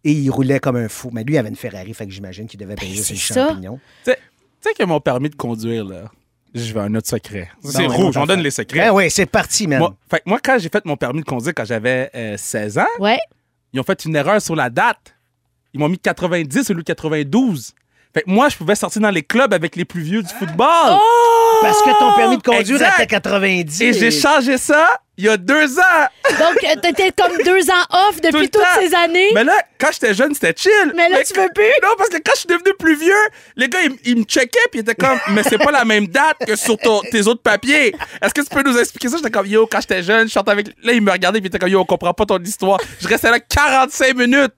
[0.03, 1.09] et il roulait comme un fou.
[1.13, 3.33] Mais lui, il avait une Ferrari, fait que j'imagine qu'il devait payer Ben, ses c'est
[3.33, 3.49] ça.
[3.49, 3.79] champignons.
[4.05, 4.11] Tu
[4.61, 6.05] sais- que mon permis de conduire, là,
[6.53, 7.49] je vais un autre secret.
[7.63, 8.79] C'est rouge, on donne les secrets.
[8.87, 9.79] Ben oui, c'est parti, man.
[9.79, 12.77] Moi, fait que moi, quand j'ai fait mon permis de conduire quand j'avais euh, 16
[12.79, 13.17] ans, Ouais.
[13.73, 15.13] ils ont fait une erreur sur la date.
[15.73, 17.73] Ils m'ont mis 90 au lieu de 92.
[18.13, 20.97] Fait que moi, je pouvais sortir dans les clubs avec les plus vieux du football.
[21.61, 22.95] Parce que ton permis de conduire Exact.
[22.99, 23.81] était 90.
[23.81, 24.87] Et j'ai changé ça
[25.19, 26.05] il y a deux ans.
[26.29, 28.79] Donc, euh, t'étais comme deux ans off depuis toutes temps.
[28.79, 29.29] ces années?
[29.33, 30.93] Mais là, quand j'étais jeune, c'était chill.
[30.95, 31.63] Mais là, tu veux plus?
[31.81, 33.13] Non, parce que quand je suis devenu plus vieux,
[33.55, 36.07] les gars, ils, ils me checkaient puis ils étaient comme, mais c'est pas la même
[36.07, 37.95] date que sur ton- tes autres papiers.
[38.21, 39.17] Est-ce que tu peux nous expliquer ça?
[39.17, 40.67] J'étais comme, yo, quand j'étais jeune, je sortais avec.
[40.83, 42.79] Là, ils me regardaient puis ils étaient comme, yo, on comprend pas ton histoire.
[43.01, 44.53] Je restais là 45 minutes.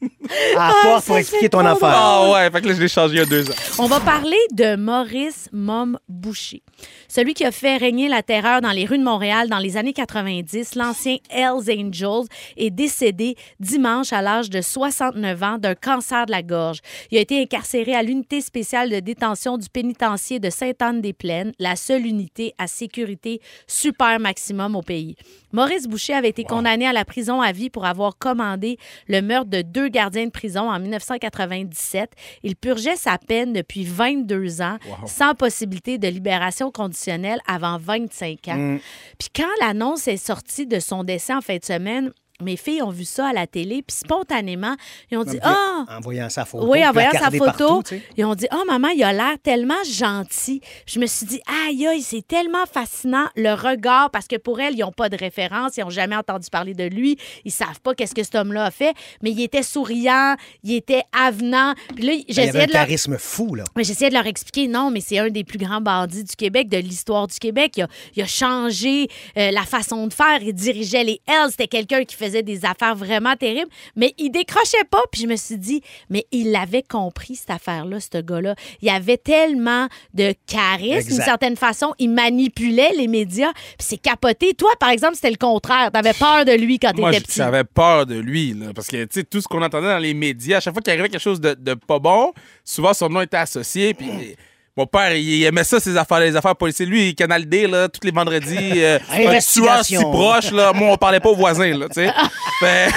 [0.56, 1.92] À la porte pour expliquer ton affaire.
[1.92, 3.54] Ah ouais, fait que là, je l'ai changé il y a deux ans.
[3.78, 6.62] On va parler de Maurice Mom Boucher.
[7.08, 9.92] Celui qui a fait régner la terreur dans les rues de Montréal dans les années
[9.92, 16.30] 90, l'ancien Hells Angels est décédé dimanche à l'âge de 69 ans d'un cancer de
[16.30, 16.78] la gorge.
[17.10, 22.06] Il a été incarcéré à l'unité spéciale de détention du pénitencier de Sainte-Anne-des-Plaines, la seule
[22.06, 25.16] unité à sécurité super maximum au pays.
[25.52, 29.50] Maurice Boucher avait été condamné à la prison à vie pour avoir commandé le meurtre
[29.50, 32.10] de deux gardiens de prison en 1997.
[32.42, 38.78] Il purgeait sa peine depuis 22 ans, sans possibilité de libération conditionnelle avant 25 ans.
[39.18, 42.90] Puis quand l'annonce est sortie de son décès en fin de semaine, mes filles ont
[42.90, 44.74] vu ça à la télé, puis spontanément,
[45.10, 45.84] ils ont dit Ah!
[45.88, 46.66] En voyant sa photo.
[46.70, 48.02] Oui, en voyant sa photo, partout, tu sais.
[48.16, 50.60] ils ont dit Oh, maman, il a l'air tellement gentil.
[50.86, 54.74] Je me suis dit Aïe, aïe, c'est tellement fascinant le regard, parce que pour elles,
[54.74, 57.94] ils n'ont pas de référence, ils n'ont jamais entendu parler de lui, ils savent pas
[57.94, 61.74] qu'est-ce que cet homme-là a fait, mais il était souriant, il était avenant.
[61.94, 63.64] Puis là, Ben, j'essayais avait un de leur charisme fou, là.
[63.76, 66.68] mais j'essayais de leur expliquer, non, mais c'est un des plus grands bandits du Québec,
[66.68, 67.74] de l'histoire du Québec.
[67.76, 69.08] Il a, il a changé
[69.38, 70.38] euh, la façon de faire.
[70.42, 71.50] Il dirigeait les Hells.
[71.50, 75.02] C'était quelqu'un qui faisait faisait des affaires vraiment terribles, mais il décrochait pas.
[75.12, 78.54] Puis je me suis dit, mais il avait compris cette affaire-là, ce gars-là.
[78.82, 81.94] Il avait tellement de charisme, d'une certaine façon.
[81.98, 83.52] Il manipulait les médias.
[83.52, 84.54] Puis c'est capoté.
[84.54, 85.90] Toi, par exemple, c'était le contraire.
[85.92, 87.36] T'avais peur de lui quand t'étais petit.
[87.36, 90.14] j'avais peur de lui, là, parce que, tu sais, tout ce qu'on entendait dans les
[90.14, 92.32] médias, à chaque fois qu'il arrivait quelque chose de, de pas bon,
[92.64, 94.36] souvent son nom était associé, puis
[94.76, 96.88] mon père, il aimait ça, ces affaires, les affaires policières.
[96.88, 100.96] Lui, Canal D, là, tous les vendredis, euh, un tueur si proche, là, moi, on
[100.96, 102.12] parlait pas aux voisins, là, tu sais.
[102.60, 102.88] Fait-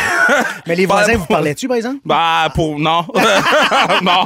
[0.65, 1.99] Mais les voisins, vous parlaient-tu, par exemple?
[2.03, 2.79] Bah, pour.
[2.79, 3.05] Non.
[4.01, 4.23] non.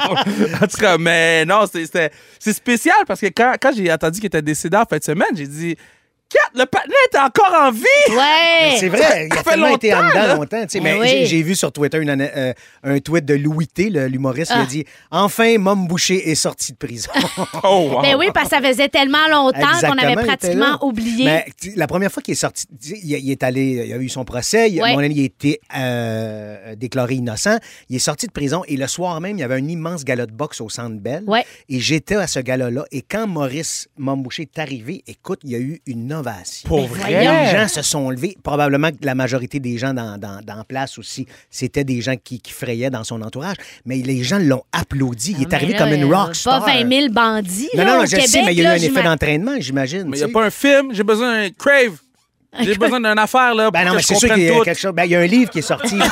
[0.61, 4.41] En tout cas, mais non, c'est spécial parce que quand, quand j'ai entendu qu'il était
[4.41, 5.75] décédé en fin de semaine, j'ai dit.
[6.53, 7.81] Le patinet est encore en vie!
[8.09, 8.75] Ouais!
[8.79, 10.35] C'est vrai, il a fait tellement été en longtemps, dedans là.
[10.35, 10.61] longtemps.
[10.63, 11.25] tu sais, Mais mais oui.
[11.25, 12.53] j'ai- vu sur Twitter une euh,
[12.83, 14.63] un tweet de Louis T, le- l'humoriste, il Ah.
[14.63, 17.09] a dit Enfin, Mom Boucher est sorti de prison.
[17.63, 18.01] Oh, wow.
[18.01, 20.77] Ben oui, parce que ça faisait tellement longtemps qu'on avait pratiquement là.
[20.83, 21.25] oublié.
[21.25, 24.09] Mais sais, la première fois qu'il est sorti, il, il est allé, il a eu
[24.09, 24.69] son procès.
[24.69, 24.93] il- Ouais.
[24.93, 27.57] Mon ami il a été euh, déclaré innocent.
[27.89, 30.25] Il est sorti de prison et le soir même, il y avait un immense gala
[30.25, 31.23] de boxe au Centre Bell.
[31.27, 31.45] Ouais.
[31.69, 32.85] Et j'étais à ce gala-là.
[32.91, 36.67] Et quand Maurice Momboucher est arrivé, écoute, il y a eu une ovation.
[36.67, 37.09] Pour vrai?
[37.09, 38.37] Les gens se sont levés.
[38.43, 42.39] Probablement que la majorité des gens dans, dans, dans place aussi, c'était des gens qui,
[42.39, 43.57] qui frayaient dans son entourage.
[43.85, 45.35] Mais les gens l'ont applaudi.
[45.37, 46.63] Il est Mais arrivé là, comme une rock star.
[46.65, 47.69] Pas 20 000 bandits.
[47.75, 49.03] Non, là, non, au je Québec, sais, mais il y a eu là, un effet
[49.03, 50.03] d'entraînement, j'imagine.
[50.07, 51.97] Mais il n'y a pas un film, j'ai besoin d'un crave.
[52.59, 54.49] J'ai besoin d'une affaire, là, pour Ben non, que mais je c'est sûr qu'il y
[54.49, 54.61] a tout.
[54.63, 54.91] quelque chose.
[54.93, 55.95] Ben, il y a un livre qui est sorti.
[55.95, 56.03] non,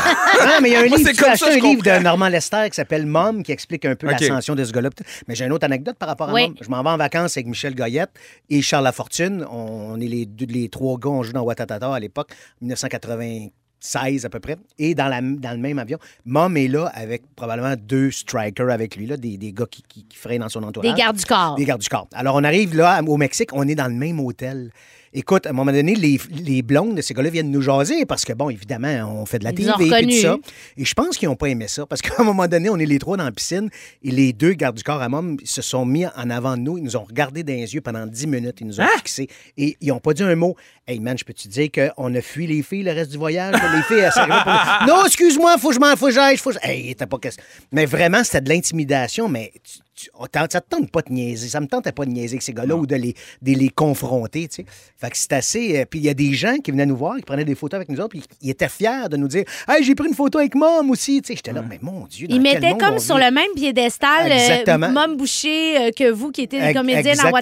[0.62, 1.12] mais il y a un Moi, livre.
[1.12, 2.04] Tu as acheté un livre de.
[2.04, 4.14] Normand Lester qui s'appelle Mom, qui explique un peu OK.
[4.22, 4.90] l'ascension de ce gars-là.
[5.28, 6.48] Mais j'ai une autre anecdote par rapport à Oui.
[6.48, 6.56] Mom.
[6.62, 8.12] Je m'en vais en vacances avec Michel Goyette
[8.50, 9.46] et Charles Lafortune.
[9.52, 12.30] On est les, deux, les trois gars, on joue dans Watatata à l'époque,
[12.62, 14.58] 1996 à peu près.
[14.78, 18.96] Et dans, la, dans le même avion, Mom est là avec probablement deux strikers avec
[18.96, 20.90] lui, là, des, des gars qui, qui, qui frayent dans son entourage.
[20.94, 21.56] Des gardes du corps.
[21.56, 22.08] Des gardes du corps.
[22.14, 24.72] Alors, on arrive là au Mexique, on est dans le même hôtel.
[25.14, 28.26] Écoute, à un moment donné, les, les blondes de ces gars-là viennent nous jaser parce
[28.26, 30.38] que, bon, évidemment, on fait de la Ils TV et tout ça.
[30.78, 32.86] Et je pense qu'ils n'ont pas aimé ça parce qu'à un moment donné, on est
[32.86, 33.70] les trois dans la piscine
[34.04, 36.78] et les deux gardes du corps à môme se sont mis en avant de nous.
[36.78, 38.58] Ils nous ont regardé dans les yeux pendant 10 minutes.
[38.62, 40.56] Ils nous ont fixés et ils n'ont pas dit un mot.
[40.88, 43.54] Hey man, je peux te dire qu'on a fui les filles le reste du voyage?
[43.54, 46.38] Les filles, elles pour Non, excuse-moi, faut que je m'en faut que j'aille.
[46.38, 47.44] Faut que je- Hey, t'as pas question.
[47.72, 50.10] Mais vraiment, c'était de l'intimidation, mais tu- tu-
[50.52, 51.50] ça te tente pas de niaiser.
[51.50, 54.48] Ça me tentait pas de niaiser avec ces gars-là ou de les, de les confronter,
[54.48, 54.66] tu sais.
[54.98, 55.80] Fait que c'est assez.
[55.80, 57.78] euh, puis il y a des gens qui venaient nous voir, qui prenaient des photos
[57.78, 60.40] avec nous autres, puis ils étaient fiers de nous dire Hey, j'ai pris une photo
[60.40, 61.36] avec Mom aussi, tu sais.
[61.36, 62.28] J'étais là, mais mon Dieu.
[62.28, 64.78] dans Il quel mettait monde comme sur le même piédestal euh.
[64.90, 67.40] Mom Boucher euh, que vous qui étiez comédiennes en que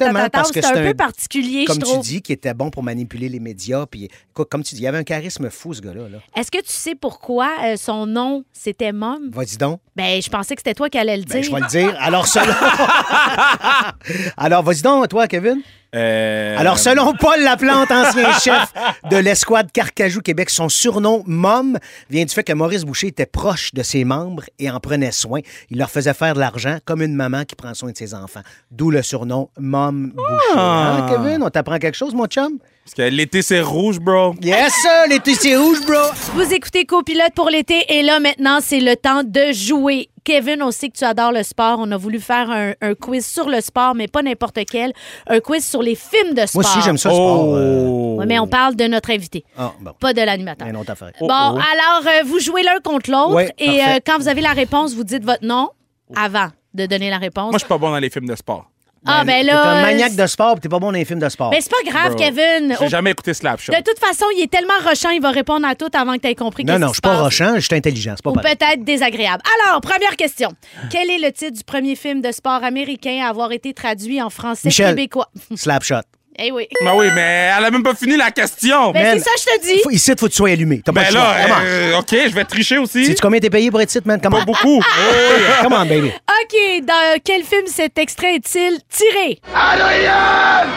[0.62, 2.04] C'est un c'est peu un- particulier, Comme je tu trouve.
[2.04, 3.86] dis, qui était bon pour manipuler les médias.
[3.86, 6.10] Puis, comme tu dis, il y avait un charisme fou, ce gars-là.
[6.10, 6.18] Là.
[6.36, 9.30] Est-ce que tu sais pourquoi euh, son nom, c'était Mom?
[9.32, 9.80] Vas-y donc.
[9.96, 11.56] Ben, je pensais que c'était toi qui allais le Ben, je dire.
[11.58, 11.96] vais le dire.
[12.00, 12.47] Alors, selon.
[14.38, 15.62] Alors, vas-y donc, toi, Kevin.
[15.96, 18.74] Euh, Alors, selon Paul Laplante, ancien chef
[19.10, 21.78] de l'escouade Carcajou Québec, son surnom Mom
[22.10, 25.40] vient du fait que Maurice Boucher était proche de ses membres et en prenait soin.
[25.70, 28.42] Il leur faisait faire de l'argent comme une maman qui prend soin de ses enfants.
[28.70, 30.56] D'où le surnom Mom Boucher.
[30.56, 30.98] Ah.
[30.98, 32.60] Hein, Kevin, on t'apprend quelque chose, mon chum?
[32.88, 34.34] Parce que l'été, c'est rouge, bro.
[34.42, 36.00] Yes, sir, les tissus rouges, bro.
[36.36, 40.08] Vous écoutez Copilote pour l'été et là, maintenant, c'est le temps de jouer.
[40.24, 41.80] Kevin, on sait que tu adores le sport.
[41.82, 44.94] On a voulu faire un, un quiz sur le sport, mais pas n'importe quel.
[45.28, 46.62] Un quiz sur les films de sport.
[46.64, 47.56] Moi aussi, j'aime ça, le sport.
[47.56, 47.86] euh.
[47.90, 48.16] Oh.
[48.20, 49.92] Ouais, mais on parle de notre invité, Ah, bon.
[50.00, 50.66] pas de l'animateur.
[50.70, 51.12] Une autre affaire.
[51.20, 54.54] Bon, alors, euh, vous jouez l'un contre l'autre Ouais, et euh, quand vous avez la
[54.54, 55.72] réponse, vous dites votre nom
[56.16, 57.52] avant de donner la réponse.
[57.52, 58.66] Moi, je suis pas bon dans les films de sport.
[59.06, 59.64] Ah, ben T'es là.
[59.64, 61.50] un euh, maniaque de sport, puis t'es pas bon dans les films de sport.
[61.52, 62.24] Mais c'est pas grave, Bro.
[62.24, 62.76] Kevin.
[62.80, 63.72] J'ai Au- jamais écouté Slapshot.
[63.72, 66.28] De toute façon, il est tellement rochant, il va répondre à tout avant que tu
[66.28, 67.22] aies compris non, qu'est-ce non, qui je se suis pas passe.
[67.22, 68.14] rochant, je suis intelligent.
[68.16, 68.56] C'est pas Ou pareil.
[68.56, 69.44] peut-être désagréable.
[69.66, 70.52] Alors, première question.
[70.90, 74.30] Quel est le titre du premier film de sport américain à avoir été traduit en
[74.30, 74.90] français Michel.
[74.96, 75.30] québécois?
[75.56, 76.02] Slapshot.
[76.40, 76.68] Eh oui.
[76.84, 78.92] Ben oui, mais elle a même pas fini la question.
[78.92, 79.18] Ben, Man.
[79.18, 79.82] c'est ça, je te dis.
[79.84, 80.82] Faut- ici, il faut que tu sois allumé.
[80.86, 81.24] T'as pas Ben le choix.
[81.34, 81.66] là, Come on.
[81.66, 83.06] euh, OK, je vais tricher aussi.
[83.06, 84.20] Sais-tu combien t'es payé pour être site, man?
[84.22, 84.38] Comment?
[84.40, 84.82] Pas beaucoup.
[85.64, 86.08] Come on, baby.
[86.10, 89.40] OK, dans quel film cet extrait est-il tiré?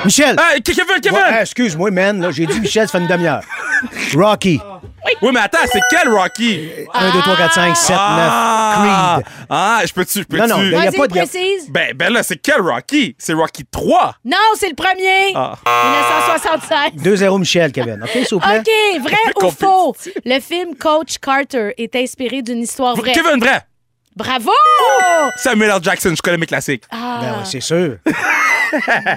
[0.04, 0.36] Michel.
[0.38, 1.18] Hey, Kevin, Kevin!
[1.18, 2.20] Ouais, hey, excuse-moi, man.
[2.20, 3.42] là, J'ai dit Michel, ça fait une demi-heure.
[4.14, 4.60] Rocky.
[5.22, 6.68] Oui, mais attends, c'est quel Rocky?
[6.92, 7.98] 1, 2, 3, 4, 5, 7, 9.
[8.00, 9.26] Ah, Creed.
[9.48, 10.42] Ah, je peux-tu, je peux-tu?
[10.42, 11.12] Non, non, il y a Vas-y, pas de.
[11.12, 11.70] précise.
[11.70, 13.14] Ben, ben là, c'est quel Rocky?
[13.18, 14.14] C'est Rocky 3.
[14.24, 15.32] Non, c'est le premier.
[15.34, 15.54] Ah.
[16.36, 17.02] 1976.
[17.24, 18.02] 2-0 Michel, Kevin.
[18.02, 18.60] OK, s'il vous plaît?
[18.60, 19.96] OK, vrai ou faux?
[20.24, 23.12] Le film Coach Carter est inspiré d'une histoire vraie.
[23.12, 23.60] Kevin, vrai.
[24.16, 24.50] Bravo!
[25.36, 25.78] Samuel L.
[25.82, 26.84] Jackson, je connais mes classiques.
[26.90, 27.18] Ah.
[27.22, 27.96] Ben oui, c'est sûr.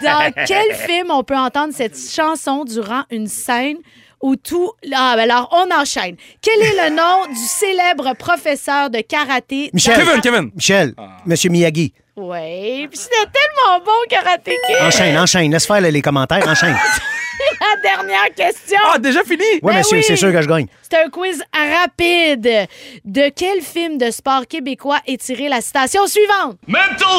[0.01, 3.77] Dans quel film on peut entendre cette chanson durant une scène
[4.21, 4.71] où tout...
[4.95, 6.15] Ah, ben alors, on enchaîne.
[6.41, 9.69] Quel est le nom du célèbre professeur de karaté?
[9.73, 9.95] Michel.
[9.97, 10.51] Kevin, Kevin.
[10.55, 10.93] Michel,
[11.25, 11.93] Monsieur Miyagi.
[12.15, 14.75] Oui, puis c'était tellement bon, Karaté Kid.
[14.81, 15.51] Enchaîne, enchaîne.
[15.51, 16.47] Laisse faire les commentaires.
[16.47, 16.75] Enchaîne.
[17.59, 18.77] la dernière question.
[18.93, 19.43] Ah, déjà fini?
[19.63, 20.03] Oui, Ben monsieur, oui.
[20.07, 20.67] c'est sûr que je gagne.
[20.93, 22.67] C'est un quiz rapide.
[23.03, 26.57] De quel film de sport québécois est tirée la citation suivante?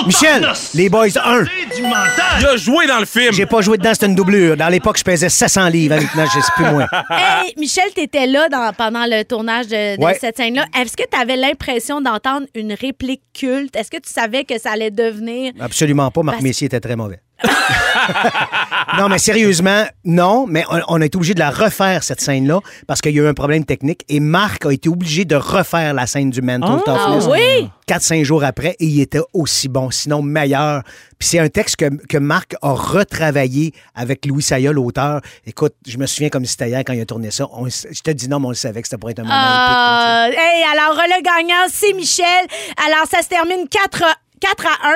[0.07, 1.45] Michel, les Boys 1.
[2.41, 3.33] Il a joué dans le film.
[3.33, 4.57] J'ai pas joué dedans, c'était une doublure.
[4.57, 5.97] Dans l'époque, je pesais 700 livres.
[5.97, 6.87] Maintenant, je sais plus moins.
[7.11, 10.16] Hey, Michel, t'étais là dans- pendant le tournage de, de Ouais.
[10.20, 10.66] cette scène-là.
[10.81, 13.75] Est-ce que tu avais l'impression d'entendre une réplique culte?
[13.75, 15.53] Est-ce que tu savais que ça allait devenir...
[15.61, 16.22] Absolument pas.
[16.22, 17.18] Marc Parce- Messier était très mauvais.
[18.99, 20.47] non, mais sérieusement, non.
[20.49, 23.22] Mais on, on a été obligé de la refaire, cette scène-là, parce qu'il y a
[23.22, 24.03] eu un problème technique.
[24.09, 27.26] Et Marc a été obligé de refaire la scène du Mental Ah Toughness.
[27.30, 27.68] oui?
[27.88, 30.82] 4-5 jours après, et il était aussi bon, sinon meilleur.
[31.18, 35.20] Puis c'est un texte que, que Marc a retravaillé avec Louis Saya, l'auteur.
[35.47, 37.47] Écoute, je me souviens comme si c'était hier quand il a tourné ça.
[37.53, 39.34] On- je te dis non, mais on le savait que c'était pour être un moment
[39.36, 42.24] Ah, hey, alors le gagnant, c'est Michel.
[42.86, 44.92] Alors, ça se termine 4 à, 4 à 1.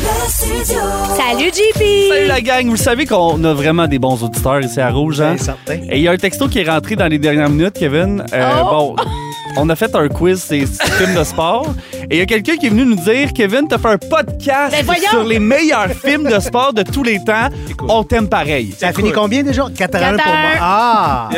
[0.00, 1.82] Salut, JP!
[2.08, 5.36] Salut la gang, vous savez qu'on a vraiment des bons auditeurs ici à Rouge, hein?
[5.38, 5.74] Certain.
[5.90, 8.24] Et il y a un texto qui est rentré dans les dernières minutes, Kevin.
[8.32, 8.70] Euh, Oh!
[8.70, 8.96] Bon,
[9.56, 11.66] on a fait un quiz, c'est c'est films de sport.
[12.10, 14.74] Et il y a quelqu'un qui est venu nous dire, Kevin, t'as fait un podcast
[14.86, 17.48] Ben sur les meilleurs films de sport de tous les temps.
[17.88, 18.74] On t'aime pareil.
[18.76, 19.64] Ça a fini combien déjà?
[19.76, 20.50] 4 à 1 pour moi.
[20.60, 21.28] Ah!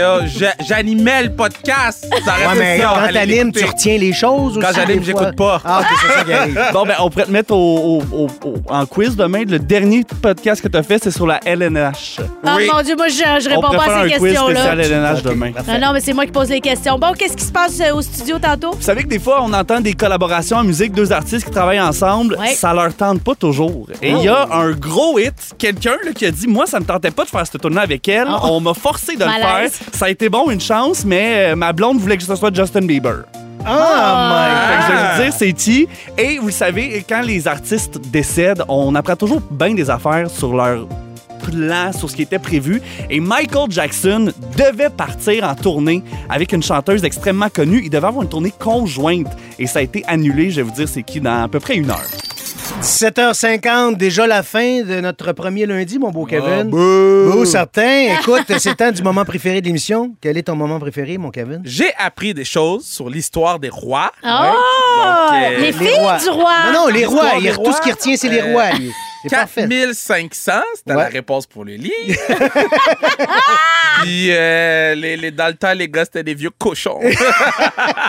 [0.67, 2.07] J'animais le podcast.
[2.25, 5.61] Ça Ouais, mais ça, quand t'animes, tu retiens les choses Quand j'anime, j'écoute pas.
[5.65, 6.61] Ah, ok, c'est ça qui arrive.
[6.73, 9.43] Bon, ben, on pourrait te mettre au, au- au- au- en quiz demain.
[9.47, 12.17] Le dernier podcast que t'as fait, c'est sur la LNH.
[12.21, 12.69] Oh Oui.
[12.73, 14.55] mon Dieu, moi, je, je on réponds pourrait pas faire à un ces quiz questions-là.
[14.73, 15.53] spécial LNH demain.
[15.53, 15.79] parfait.
[15.79, 16.99] Non, non, mais c'est moi qui pose les questions.
[16.99, 18.73] Bon, qu'est-ce qui se passe euh, au studio tantôt?
[18.73, 21.81] Vous savez que des fois, on entend des collaborations en musique, deux artistes qui travaillent
[21.81, 22.55] ensemble, Ouais.
[22.55, 23.87] ça leur tente pas toujours.
[24.03, 26.85] Et il y a un gros hit, quelqu'un là, qui a dit Moi, ça me
[26.85, 28.29] tentait pas de faire ce tournoi avec elle.
[28.29, 28.39] Oh.
[28.51, 29.69] On m'a forcé de le faire.
[29.93, 32.83] Ça a été bon, une chance, mais euh, ma blonde voulait que ce soit Justin
[32.87, 33.25] Bieber.
[33.65, 35.13] Ah, Fait que je vais Ah.
[35.17, 35.89] vous dire, c'est qui.
[36.19, 40.53] Et vous le savez, quand les artistes décèdent, on apprend toujours bien des affaires sur
[40.55, 40.87] leur
[41.51, 42.81] plan, sur ce qui était prévu.
[43.11, 47.83] Et Michael Jackson devait partir en tournée avec une chanteuse extrêmement connue.
[47.85, 49.29] Il devait avoir une tournée conjointe.
[49.59, 51.77] Et ça a été annulé, je vais vous dire, c'est qui, dans à peu près
[51.77, 52.01] une heure.
[52.81, 56.65] 17h50, déjà la fin de notre premier lundi, mon beau Kevin.
[56.71, 57.31] bouh.
[57.31, 58.15] Bouh, certain.
[58.21, 60.15] Écoute, c'est le temps du moment préféré de l'émission.
[60.21, 61.61] Quel est ton moment préféré, mon Kevin?
[61.65, 64.11] J'ai appris des choses sur l'histoire des rois.
[64.25, 64.27] Oh!
[64.27, 66.19] Donc, euh, les les filles rois.
[66.19, 66.53] du roi!
[66.67, 67.31] Non, non, les rois.
[67.65, 68.71] Tout ce qui retient, c'est les euh, rois.
[69.29, 71.03] 4500, c'était Ouais.
[71.03, 71.93] la réponse pour le lit.
[74.03, 74.31] Puis
[74.93, 77.01] euh, les, les, dans le temps, les gars, c'était des vieux cochons.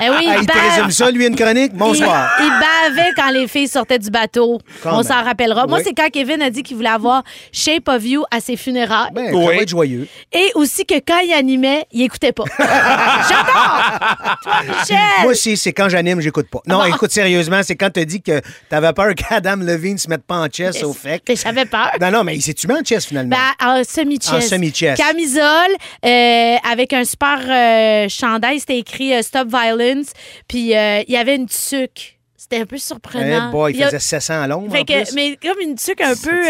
[0.01, 1.73] Eh oui, Ah, il, te résume ça, lui, une chronique?
[1.73, 2.29] Bonsoir.
[2.39, 4.59] Il, il bavait quand les filles sortaient du bateau.
[4.81, 5.65] Quand On s'en rappellera.
[5.67, 9.09] Moi, c'est quand Kevin a dit qu'il voulait avoir Shape of You à ses funérailles.
[9.13, 9.45] Ben, ça Oui.
[9.45, 10.07] va être joyeux.
[10.31, 12.43] Et aussi que quand il animait, il écoutait pas.
[12.59, 14.37] J'adore!
[14.43, 14.97] Toi, Michel!
[15.21, 16.59] Moi aussi, c'est quand j'anime, j'écoute pas.
[16.67, 20.37] Non, écoute, sérieusement, c'est quand t'as dit que t'avais peur qu'Adam Levine se mette pas
[20.37, 21.21] en chess au fait.
[21.27, 21.91] Mais J'avais peur.
[22.01, 23.35] Non, non, mais il s'est tué en chess, finalement.
[23.59, 24.31] Ben, en semi-chess.
[24.33, 24.97] En semi-chess.
[24.99, 25.71] Camisole,
[26.05, 30.07] euh, avec un super euh, chandail, c'était écrit euh, Stop Violence.
[30.47, 32.17] Puis euh, il y avait une tuque.
[32.35, 33.51] C'était un peu Eh surprenant.
[33.51, 35.13] boy, il a- faisait 700 à l'ombre, Fait en que- plus.
[35.15, 36.45] mais comme une tuque un peu.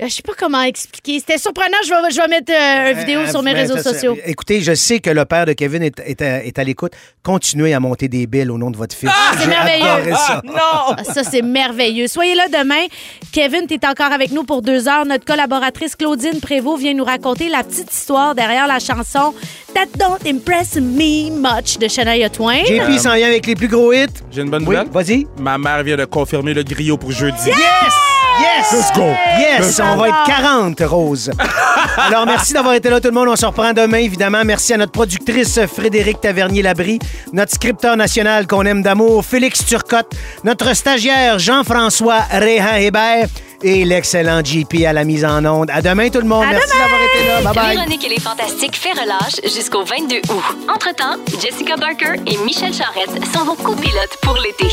[0.00, 1.18] Euh, je sais pas comment expliquer.
[1.20, 1.76] C'était surprenant.
[1.84, 4.16] Je vais, je vais mettre euh, une vidéo Euh, sur mes ben, réseaux sociaux.
[4.26, 6.92] Écoutez, je sais que le père de Kevin est, est à, est à l'écoute.
[7.22, 9.10] Continuez à monter des billes au nom de votre fils.
[9.34, 10.14] c'est J'ai merveilleux.
[10.14, 10.42] ça.
[10.44, 10.54] non!
[10.98, 12.06] Ah, Ça, c'est merveilleux.
[12.08, 12.84] Soyez là demain.
[13.32, 15.06] Kevin, tu es encore avec nous pour deux heures.
[15.06, 19.34] Notre collaboratrice Claudine Prévost vient nous raconter la petite histoire derrière la chanson
[19.74, 22.64] That Don't Impress Me Much de Shania Twain.
[22.64, 24.06] JP s'en vient avec les plus gros hits.
[24.30, 24.90] J'ai une bonne Oui, nouvelle.
[24.92, 25.26] vas-y.
[25.38, 27.36] Ma mère vient de confirmer le griot pour jeudi.
[27.46, 27.56] Yes!
[27.56, 27.92] Yes!
[28.38, 29.04] Let's go!
[29.38, 29.80] Yes!
[29.80, 31.30] On va être 40, Rose.
[31.96, 33.28] Alors, merci d'avoir été là, tout le monde.
[33.28, 34.42] On se reprend demain, évidemment.
[34.44, 36.98] Merci à notre productrice Frédéric Tavernier-Labrie,
[37.32, 40.12] notre scripteur national qu'on aime d'amour, Félix Turcotte,
[40.44, 43.28] notre stagiaire Jean-François Réhan Hébert
[43.62, 45.70] et l'excellent JP à la mise en onde.
[45.70, 46.44] À demain, tout le monde.
[46.44, 46.84] À merci demain!
[46.84, 47.52] d'avoir été là.
[47.52, 47.76] Bye-bye.
[47.76, 50.44] Véronique et les Fantastiques fait relâche jusqu'au 22 août.
[50.68, 54.68] Entre-temps, Jessica Barker et Michel Charette sont vos copilotes pour l'été.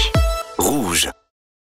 [0.57, 1.09] Rouge.